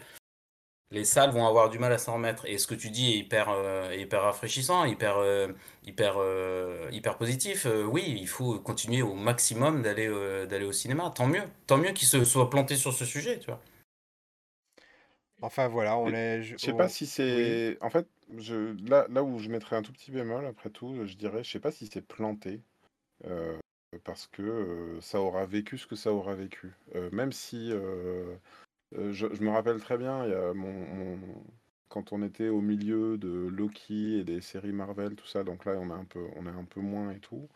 [0.92, 2.46] les salles vont avoir du mal à s'en remettre.
[2.46, 5.48] Et ce que tu dis est hyper, euh, hyper rafraîchissant, hyper, euh,
[5.86, 7.68] hyper, euh, hyper positif.
[7.88, 10.08] oui, il faut continuer au maximum d'aller
[10.48, 11.12] d'aller au cinéma.
[11.16, 11.44] Tant mieux.
[11.68, 13.62] Tant mieux qu'ils se soient plantés sur ce sujet, tu vois.
[15.42, 16.44] Enfin voilà, on est.
[16.44, 17.78] Je sais pas si c'est.
[17.82, 18.76] En fait, je...
[18.90, 21.60] là, là où je mettrais un tout petit bémol, après tout, je dirais, je sais
[21.60, 22.62] pas si c'est planté.
[24.04, 26.72] parce que ça aura vécu ce que ça aura vécu.
[27.12, 27.72] même si
[28.98, 31.20] euh, je, me rappelle très bien, il y a mon,
[31.90, 35.74] quand on était au milieu de Loki et des séries Marvel, tout ça, donc là
[35.78, 37.48] on est un peu, on est un peu moins et tout.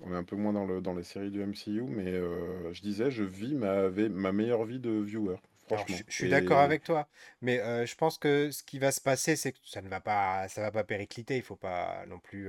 [0.00, 2.82] On est un peu moins dans, le, dans les séries du MCU, mais euh, je
[2.82, 5.38] disais, je vis ma, ma meilleure vie de viewer.
[5.68, 5.96] Franchement.
[6.08, 7.08] je, suis d'accord avec toi,
[7.40, 10.00] mais euh, je pense que ce qui va se passer, c'est que ça ne va
[10.00, 11.36] pas, ça va pas péricliter.
[11.36, 12.48] Il faut pas non plus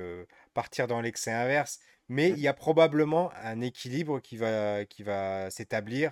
[0.53, 2.34] partir dans l'excès inverse, mais mmh.
[2.34, 6.11] il y a probablement un équilibre qui va, qui va s'établir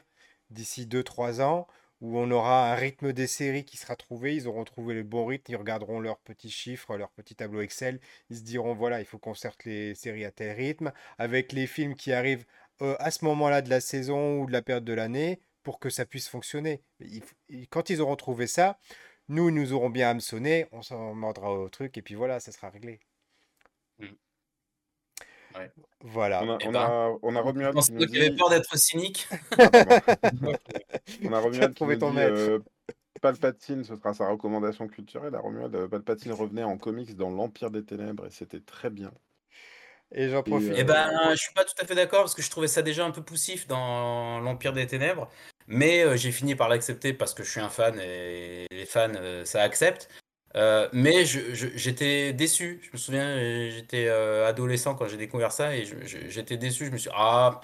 [0.50, 1.68] d'ici 2-3 ans
[2.02, 5.26] où on aura un rythme des séries qui sera trouvé, ils auront trouvé le bon
[5.26, 8.00] rythme, ils regarderont leurs petits chiffres, leur petit tableau Excel,
[8.30, 11.66] ils se diront voilà, il faut qu'on sorte les séries à tel rythme, avec les
[11.68, 12.46] films qui arrivent
[12.82, 15.90] euh, à ce moment-là de la saison ou de la période de l'année, pour que
[15.90, 16.82] ça puisse fonctionner.
[17.70, 18.80] quand ils auront trouvé ça,
[19.28, 22.70] nous, nous aurons bien hameçonné, on s'en mordra au truc, et puis voilà, ça sera
[22.70, 23.02] réglé.
[24.00, 24.06] Mmh.
[26.00, 26.42] Voilà.
[26.42, 28.18] On a, eh on ben, on a Romuald qui nous dit...
[28.18, 29.28] avait peur d'être cynique.
[31.26, 32.60] on a Romuald qui nous dit euh,
[33.22, 35.36] Palpatine, ce sera sa recommandation culturelle.
[35.36, 39.12] À Romuald, euh, Palpatine revenait en comics dans l'Empire des Ténèbres et c'était très bien.
[40.14, 40.72] Et j'en profite.
[40.72, 42.82] Et, eh ben, je suis pas tout à fait d'accord parce que je trouvais ça
[42.82, 45.30] déjà un peu poussif dans l'Empire des Ténèbres.
[45.68, 49.12] Mais euh, j'ai fini par l'accepter parce que je suis un fan et les fans,
[49.44, 50.10] ça accepte.
[50.56, 52.80] Euh, mais j'étais déçu.
[52.84, 55.86] Je me souviens, euh, j'étais euh, adolescent quand j'ai découvert ça et
[56.30, 56.86] j'étais déçu.
[56.86, 57.62] Je me suis dit, ah,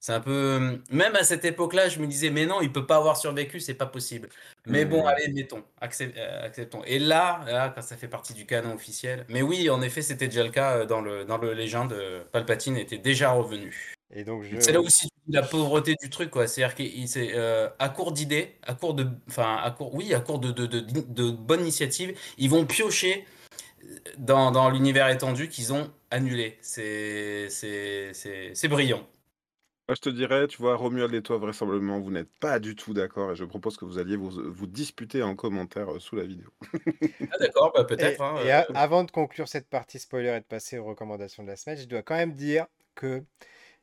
[0.00, 0.80] c'est un peu.
[0.90, 3.74] Même à cette époque-là, je me disais, mais non, il peut pas avoir survécu, c'est
[3.74, 4.28] pas possible.
[4.66, 5.06] Mais bon, mmh.
[5.06, 6.84] allez, mettons, acceptons.
[6.84, 9.24] Et là, là, quand ça fait partie du canon officiel.
[9.28, 11.94] Mais oui, en effet, c'était déjà le cas dans le, dans le Légende.
[12.32, 13.94] Palpatine était déjà revenu.
[14.10, 16.46] C'est là aussi la pauvreté du truc, quoi.
[16.46, 20.20] C'est-à-dire qu'il c'est euh, à court d'idées, à court de, enfin à court, oui, à
[20.20, 23.24] court de, de, de, de bonnes initiatives, ils vont piocher
[24.18, 26.58] dans, dans l'univers étendu qu'ils ont annulé.
[26.60, 29.06] C'est c'est brillant.
[29.86, 32.94] Moi, je te dirais, tu vois, Romuald et toi, vraisemblablement, vous n'êtes pas du tout
[32.94, 36.24] d'accord et je propose que vous alliez vous, vous disputer en commentaire euh, sous la
[36.24, 36.48] vidéo.
[37.30, 38.22] ah, d'accord, bah, peut-être.
[38.22, 38.62] Hein, et, euh.
[38.74, 41.84] avant de conclure cette partie spoiler et de passer aux recommandations de la semaine, je
[41.84, 43.22] dois quand même dire que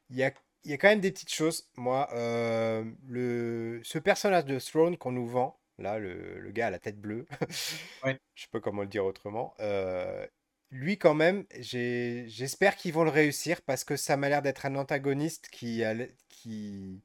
[0.10, 0.32] il y a,
[0.66, 1.70] y a, quand même des petites choses.
[1.78, 6.70] Moi, euh, le, ce personnage de Throne qu'on nous vend, là, le, le, gars à
[6.70, 7.26] la tête bleue,
[8.03, 8.20] ouais.
[8.36, 10.26] je sais pas comment le dire autrement, euh,
[10.70, 14.76] lui quand même, j'espère qu'ils vont le réussir parce que ça m'a l'air d'être un
[14.76, 15.93] antagoniste qui, a,
[16.30, 17.01] qui,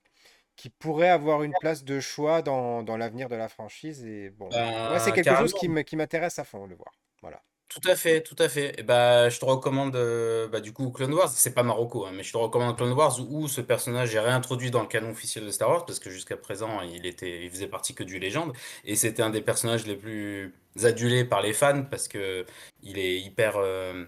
[0.55, 4.05] qui pourrait avoir une place de choix dans, dans l'avenir de la franchise.
[4.05, 6.93] Et bon, ben, c'est quelque chose qui m'intéresse à fond de voir.
[7.23, 7.43] Voilà.
[7.69, 8.79] Tout à fait, tout à fait.
[8.79, 11.29] Et bah, je te recommande euh, bah, du coup Clone Wars.
[11.31, 14.71] C'est pas Marocco, hein, mais je te recommande Clone Wars où ce personnage est réintroduit
[14.71, 17.67] dans le canon officiel de Star Wars parce que jusqu'à présent il était, il faisait
[17.67, 18.53] partie que du légende
[18.85, 20.55] et c'était un des personnages les plus
[20.85, 22.47] adulés par les fans parce que
[22.83, 24.05] il est hyper, euh,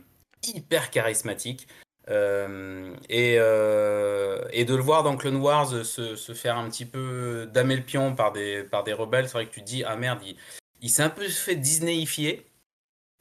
[0.46, 1.66] hyper charismatique.
[2.10, 7.46] Euh, et, et de le voir dans Clone Wars se, se faire un petit peu
[7.52, 9.96] damer le pion par des, par des rebelles, c'est vrai que tu te dis ah
[9.96, 10.36] merde, il,
[10.80, 12.47] il s'est un peu fait Disneyifier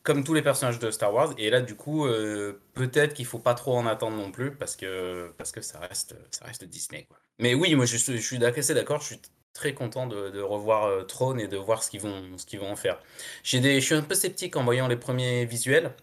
[0.08, 1.34] comme tous les personnages de Star Wars.
[1.38, 4.78] Et là, du coup, euh, peut-être qu'il faut pas trop en attendre non plus parce
[4.78, 7.04] que, parce que ça, reste, ça reste Disney.
[7.10, 7.18] Quoi.
[7.40, 9.02] Mais oui, moi, je, je suis assez d'accord.
[9.02, 12.72] Je suis très content de, revoir euh, Throne et de voir ce qu'ils vont, vont
[12.72, 13.02] en faire.
[13.44, 15.94] J'ai des, je suis un peu sceptique en voyant les premiers visuels.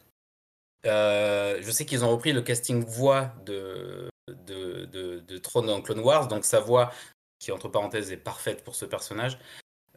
[0.85, 5.81] Euh, je sais qu'ils ont repris le casting voix de, de, de, de Throne dans
[5.81, 6.93] Clone Wars, donc sa voix,
[7.39, 9.39] qui entre parenthèses est parfaite pour ce personnage.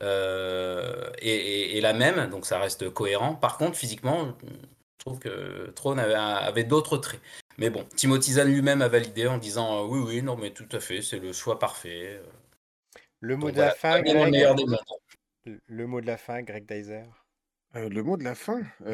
[0.01, 3.35] Euh, et, la même, donc ça reste cohérent.
[3.35, 7.21] Par contre, physiquement, je trouve que Throne avait, d'autres traits.
[7.57, 10.69] Mais bon, Timothy Zahn lui-même a validé en disant euh, oui, oui, non, mais tout
[10.71, 12.21] à fait, c'est le choix parfait.
[13.19, 14.33] Le mot de la fin, Greg...
[15.45, 17.03] le, le mot de la fin, Greg Dyser.
[17.89, 18.61] Le mot de la fin.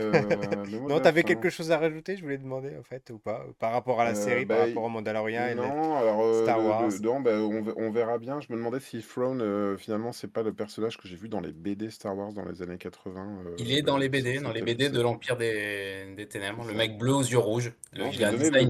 [0.87, 3.45] Non, tu avais quelque chose à rajouter, je voulais demander, en fait, ou pas?
[3.59, 6.89] Par rapport à la série, par bah, rapport au Mandalorian et non, alors, Star Wars?
[7.01, 7.31] non, bah,
[7.77, 8.39] on verra bien.
[8.41, 11.51] Je me demandais si Throne, finalement, c'est pas le personnage que j'ai vu dans les
[11.51, 14.89] BD Star Wars dans les années 80, Il est dans les BD, dans les BD
[14.89, 17.71] de l'Empire des des Ténèbres, le mec bleu aux yeux rouges.
[17.93, 18.69] il a un design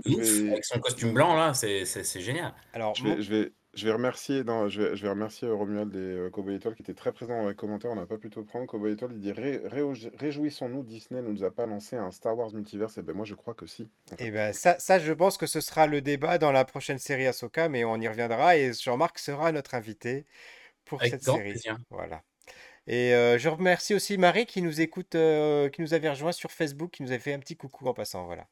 [0.52, 2.54] avec son costume blanc là, c'est génial.
[2.74, 5.56] Alors, Je vais je vais je vais remercier, non, je vais, je vais remercier euh,
[5.56, 7.90] Romuald et euh, Cowboy Étoile qui était très présent dans les commentaires.
[7.90, 8.68] On n'a pas pu te prendre.
[8.68, 12.98] Cowboy Étoile, il dit Réjouissons-nous, Disney ne nous a pas lancé un Star Wars multiverse.
[12.98, 13.90] Et eh ben moi, je crois que si.
[14.20, 17.00] Et eh ben ça, ça, je pense que ce sera le débat dans la prochaine
[17.00, 18.58] série Ahsoka, mais on y reviendra.
[18.58, 20.28] Et Jean-Marc sera notre invité
[20.86, 21.60] pour cette série.
[21.90, 22.22] Voilà.
[22.86, 26.92] Et euh, je remercie aussi Marie qui nous écoute, qui nous avait rejoint sur Facebook,
[26.92, 28.26] qui nous a fait un petit coucou en passant.
[28.26, 28.46] Voilà.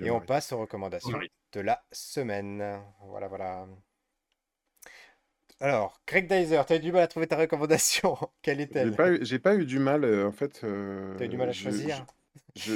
[0.00, 1.18] et on passe aux recommandations
[1.52, 2.78] de la semaine.
[3.06, 3.66] Voilà, voilà.
[5.60, 8.16] Alors, Craig Dyser, tu as eu du mal à trouver ta recommandation.
[8.42, 8.94] Quelle est-elle?
[9.22, 10.60] J'ai pas, eu du mal, euh, en fait.
[10.64, 12.04] Euh, tu as eu du mal à choisir?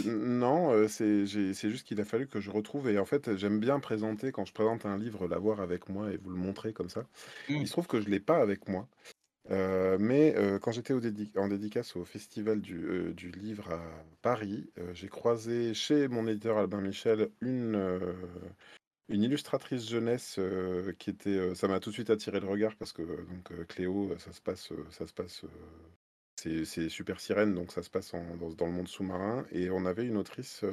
[0.07, 2.89] Non, euh, c'est juste qu'il a fallu que je retrouve.
[2.89, 6.17] Et en fait, j'aime bien présenter, quand je présente un livre, l'avoir avec moi et
[6.17, 7.03] vous le montrer comme ça.
[7.49, 7.57] Mmh.
[7.57, 8.89] Il se trouve que je ne l'ai pas avec moi.
[9.51, 10.95] mais quand j'étais
[11.37, 13.83] en dédicace au Festival du, du livre à
[14.23, 17.77] Paris, j'ai croisé chez mon éditeur Albin Michel une,
[19.09, 20.39] une illustratrice jeunesse,
[20.99, 24.33] qui était, ça m'a tout de suite attiré le regard parce que, donc, Cléo, ça
[24.33, 25.45] se passe, ça se passe,
[26.37, 30.17] c'est Super Sirène, donc ça se passe dans le monde sous-marin et on avait une
[30.17, 30.65] autrice,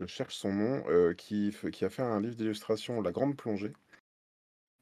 [0.00, 3.72] je cherche son nom, qui qui a fait un livre d'illustration, La Grande Plongée.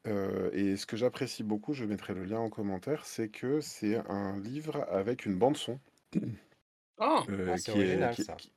[0.06, 4.38] et ce que j'apprécie beaucoup, je mettrai le lien en commentaire, c'est que c'est un
[4.40, 5.78] livre avec une bande son.
[6.98, 7.24] Ah!
[7.28, 7.56] Ah,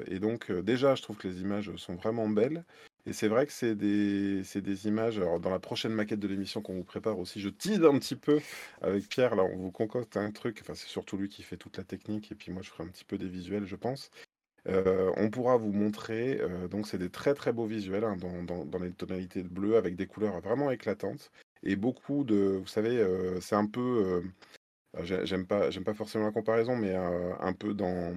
[0.07, 2.65] et donc déjà je trouve que les images sont vraiment belles
[3.07, 6.61] et c'est vrai que c'est des des images alors dans la prochaine maquette de l'émission
[6.61, 8.41] qu'on vous prépare aussi, je tease un petit peu
[8.83, 11.79] avec Pierre là, on vous concocte un truc, enfin c'est surtout lui qui fait toute
[11.79, 14.11] la technique et puis moi je ferai un petit peu des visuels je pense.
[14.67, 16.41] On pourra vous montrer,
[16.71, 20.07] donc c'est des très très beaux visuels hein, dans, les tonalités de bleu avec des
[20.07, 21.31] couleurs vraiment éclatantes
[21.63, 23.05] et beaucoup de, vous savez,
[23.41, 24.23] c'est un peu,
[25.03, 28.15] j'aime pas, j'aime pas forcément la comparaison, mais un peu dans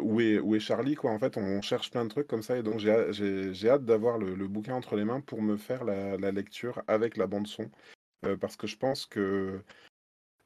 [0.00, 1.10] où est, Charlie quoi.
[1.10, 4.48] En fait, on cherche plein de trucs comme ça et donc j'ai hâte d'avoir le,
[4.48, 7.70] bouquin entre les mains pour me faire la lecture avec la bande son
[8.40, 9.62] parce que je pense que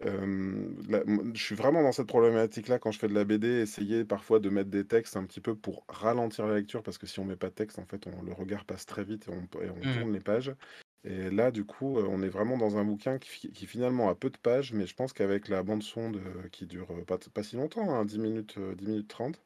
[0.05, 4.49] je suis vraiment dans cette problématique-là quand je fais de la BD, essayer parfois de
[4.51, 7.37] mettre des textes un petit peu pour ralentir la lecture, parce que si on met
[7.37, 9.99] pas de texte, en fait, on, le regard passe très vite et on, mmh.
[9.99, 10.55] tourne les pages.
[11.05, 14.39] Et là, du coup, on est vraiment dans un bouquin qui, finalement a peu de
[14.39, 16.13] pages, mais je pense qu'avec la bande son
[16.53, 19.43] qui dure pas, pas si longtemps, 10 hein, minutes, 10 minutes 30,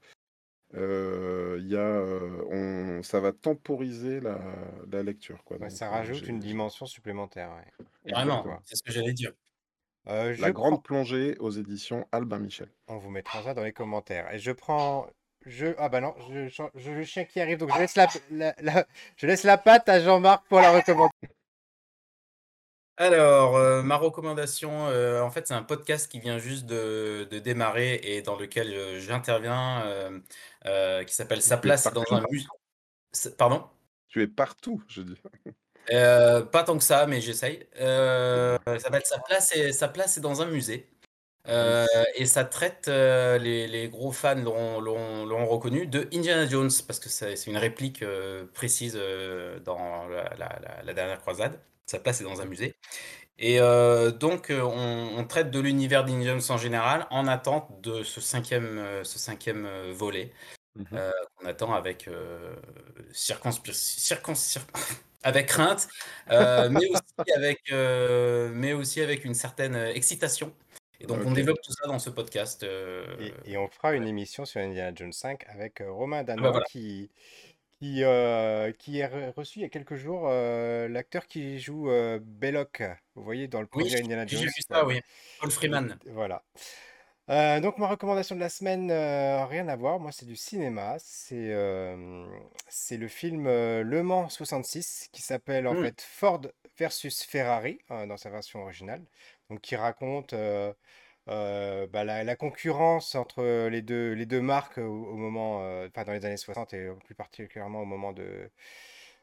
[0.75, 2.03] il y a,
[2.51, 4.39] on, ça va temporiser la,
[4.91, 5.43] la lecture.
[5.45, 5.71] Quoi.
[5.71, 7.51] ça rajoute une dimension supplémentaire.
[8.05, 9.33] Vraiment, c'est ce que j'allais dire.
[10.09, 12.69] Euh, La grande plongée aux éditions Albin Michel.
[12.87, 14.33] On vous mettra ça dans les commentaires.
[14.33, 15.09] Et je prends.
[15.45, 15.75] Je...
[15.79, 18.09] Ah bah non, je, je, le chien qui arrive, donc je laisse la,
[19.17, 21.13] je laisse la patte à Jean-Marc pour la recommander.
[22.97, 27.39] Alors, euh, ma recommandation, euh, en fait, c'est un podcast qui vient juste de, de
[27.39, 29.85] démarrer et dans lequel j'interviens,
[31.07, 32.47] qui s'appelle Sa place dans un musée.
[33.39, 33.69] Pardon?
[34.09, 35.21] Tu es partout, je dis.
[35.93, 37.67] Euh, pas tant que ça, mais j'essaye.
[37.81, 40.89] Euh, ça Sa place et Sa place est dans un musée.
[41.49, 47.09] Euh, et ça traite, les, les gros fans l'ont reconnu, de Indiana Jones, parce que
[47.09, 48.05] c'est une réplique
[48.53, 48.99] précise
[49.65, 51.61] dans la, dernière croisade.
[51.87, 52.75] Sa place est dans un musée.
[53.39, 53.61] Et
[54.19, 59.19] donc, on, traite de l'univers d'Indiana Jones en général, en attente de ce cinquième, ce
[59.19, 60.33] cinquième volet,
[60.75, 60.85] mmh
[61.39, 62.11] qu'on attend avec
[63.13, 64.63] circonspiration
[65.27, 65.89] avec crainte,
[66.31, 70.55] euh, mais, aussi avec, euh, mais aussi avec une certaine euh, excitation.
[71.01, 72.65] Et donc, on développe tout ça dans ce podcast.
[73.45, 77.11] Et, on fera une émission sur Indiana Jones 5 avec Romain ah bah qui,
[77.79, 78.03] qui,
[78.79, 81.91] qui est reçu il y a quelques jours l'acteur qui joue
[82.23, 82.83] Belloc.
[83.15, 84.41] Vous voyez, dans le projet Indiana Jones.
[84.41, 85.03] J'ai vu ça, oui.
[85.39, 85.99] Paul Freeman.
[86.07, 86.43] Voilà.
[87.29, 90.97] Euh, donc ma recommandation de la semaine, euh, rien à voir, moi c'est du cinéma,
[91.01, 92.25] c'est euh,
[92.69, 95.85] c'est le film Le Mans 66 qui s'appelle en mmh.
[95.85, 96.43] fait Ford
[96.79, 99.05] versus Ferrari dans sa version originale,
[99.51, 100.35] donc qui raconte
[101.27, 106.37] bah, la, concurrence entre les deux, les deux marques au, moment, enfin dans les années
[106.37, 108.51] 60 et plus particulièrement au moment de,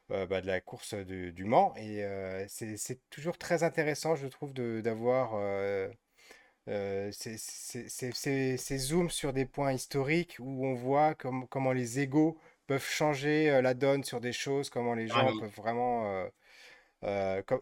[0.10, 1.74] bah, de la course du Mans.
[1.78, 2.06] Et
[2.50, 5.36] c'est toujours très intéressant, je trouve, d'avoir
[6.70, 12.38] euh, c'est ces zooms sur des points historiques où on voit comment les égaux
[12.68, 16.30] peuvent changer la donne sur des choses, comment les gens peuvent vraiment...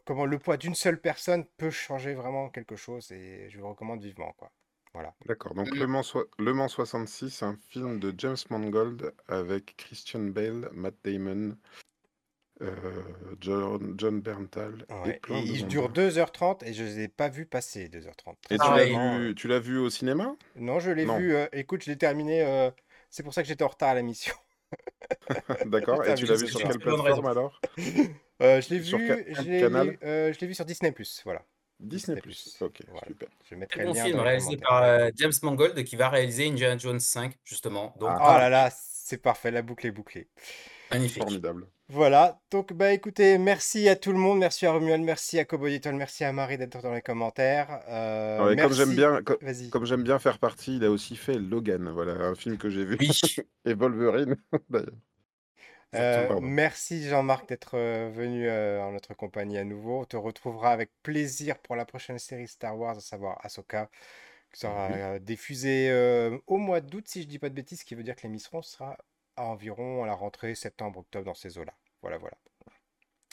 [0.06, 4.02] comment le poids d'une seule personne peut changer vraiment quelque chose et je vous recommande
[4.02, 4.52] vivement quoi.
[4.94, 5.14] Voilà.
[5.26, 5.54] D'accord.
[5.54, 6.04] Donc Le Mans,
[6.38, 11.56] Le Mans 66, un film de James Mangold avec Christian Bale, Matt Damon, euh,
[13.40, 17.90] John, John Berntal et il dure 2h30 et je ne les ai pas vus passer
[17.90, 18.36] 2h30.
[18.50, 20.36] Et tu l'as vu, tu l'as vu au cinéma?
[20.56, 21.36] Non, je l'ai vu.
[21.36, 22.44] Euh, écoute, je l'ai terminé.
[22.44, 22.70] Euh,
[23.10, 24.36] c'est pour ça que j'étais en retard à la mission.
[25.66, 26.06] D'accord.
[26.06, 27.60] Et tu l'as vu sur quelle plateforme alors?
[28.40, 30.94] Je l'ai vu, je l'ai vu sur Disney+.
[31.26, 31.44] Voilà.
[31.80, 32.22] Disney+.
[32.22, 32.58] Plus.
[32.62, 33.28] Ok, super.
[33.50, 37.96] Je mettrai bon film réalisé par James Mangold qui va réaliser Indiana Jones 5 justement.
[38.00, 38.36] Donc, ah.
[38.36, 40.28] oh là là, c'est parfait, la boucle est bouclée.
[40.92, 41.24] Magnifique.
[41.24, 41.68] Formidable.
[41.94, 45.82] Voilà, donc bah écoutez, merci à tout le monde, merci à Romuald, merci à Cowboy
[45.94, 47.82] merci à Marie d'être dans les commentaires.
[47.90, 49.22] Euh, comme j'aime bien,
[49.70, 52.86] comme j'aime bien faire partie, il a aussi fait Logan, voilà, un film que j'ai
[52.86, 52.98] vu,
[53.66, 54.38] et Wolverine
[55.96, 60.00] euh, merci Jean-Marc d'être euh, venu en notre compagnie à nouveau.
[60.00, 63.90] On te retrouvera avec plaisir pour la prochaine série Star Wars, à savoir Ahsoka,
[64.54, 65.92] qui sera diffusée
[66.48, 68.62] au mois d'août, si je dis pas de bêtises, ce qui veut dire que l'émission
[68.62, 68.96] sera
[69.42, 71.74] à environ à la rentrée septembre-octobre dans ces eaux-là.
[72.02, 72.38] Voilà, voilà.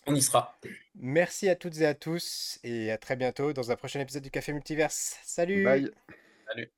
[0.07, 0.59] On y sera.
[0.95, 4.31] Merci à toutes et à tous et à très bientôt dans un prochain épisode du
[4.31, 5.19] Café Multiverse.
[5.23, 5.91] Salut Bye
[6.47, 6.73] Salut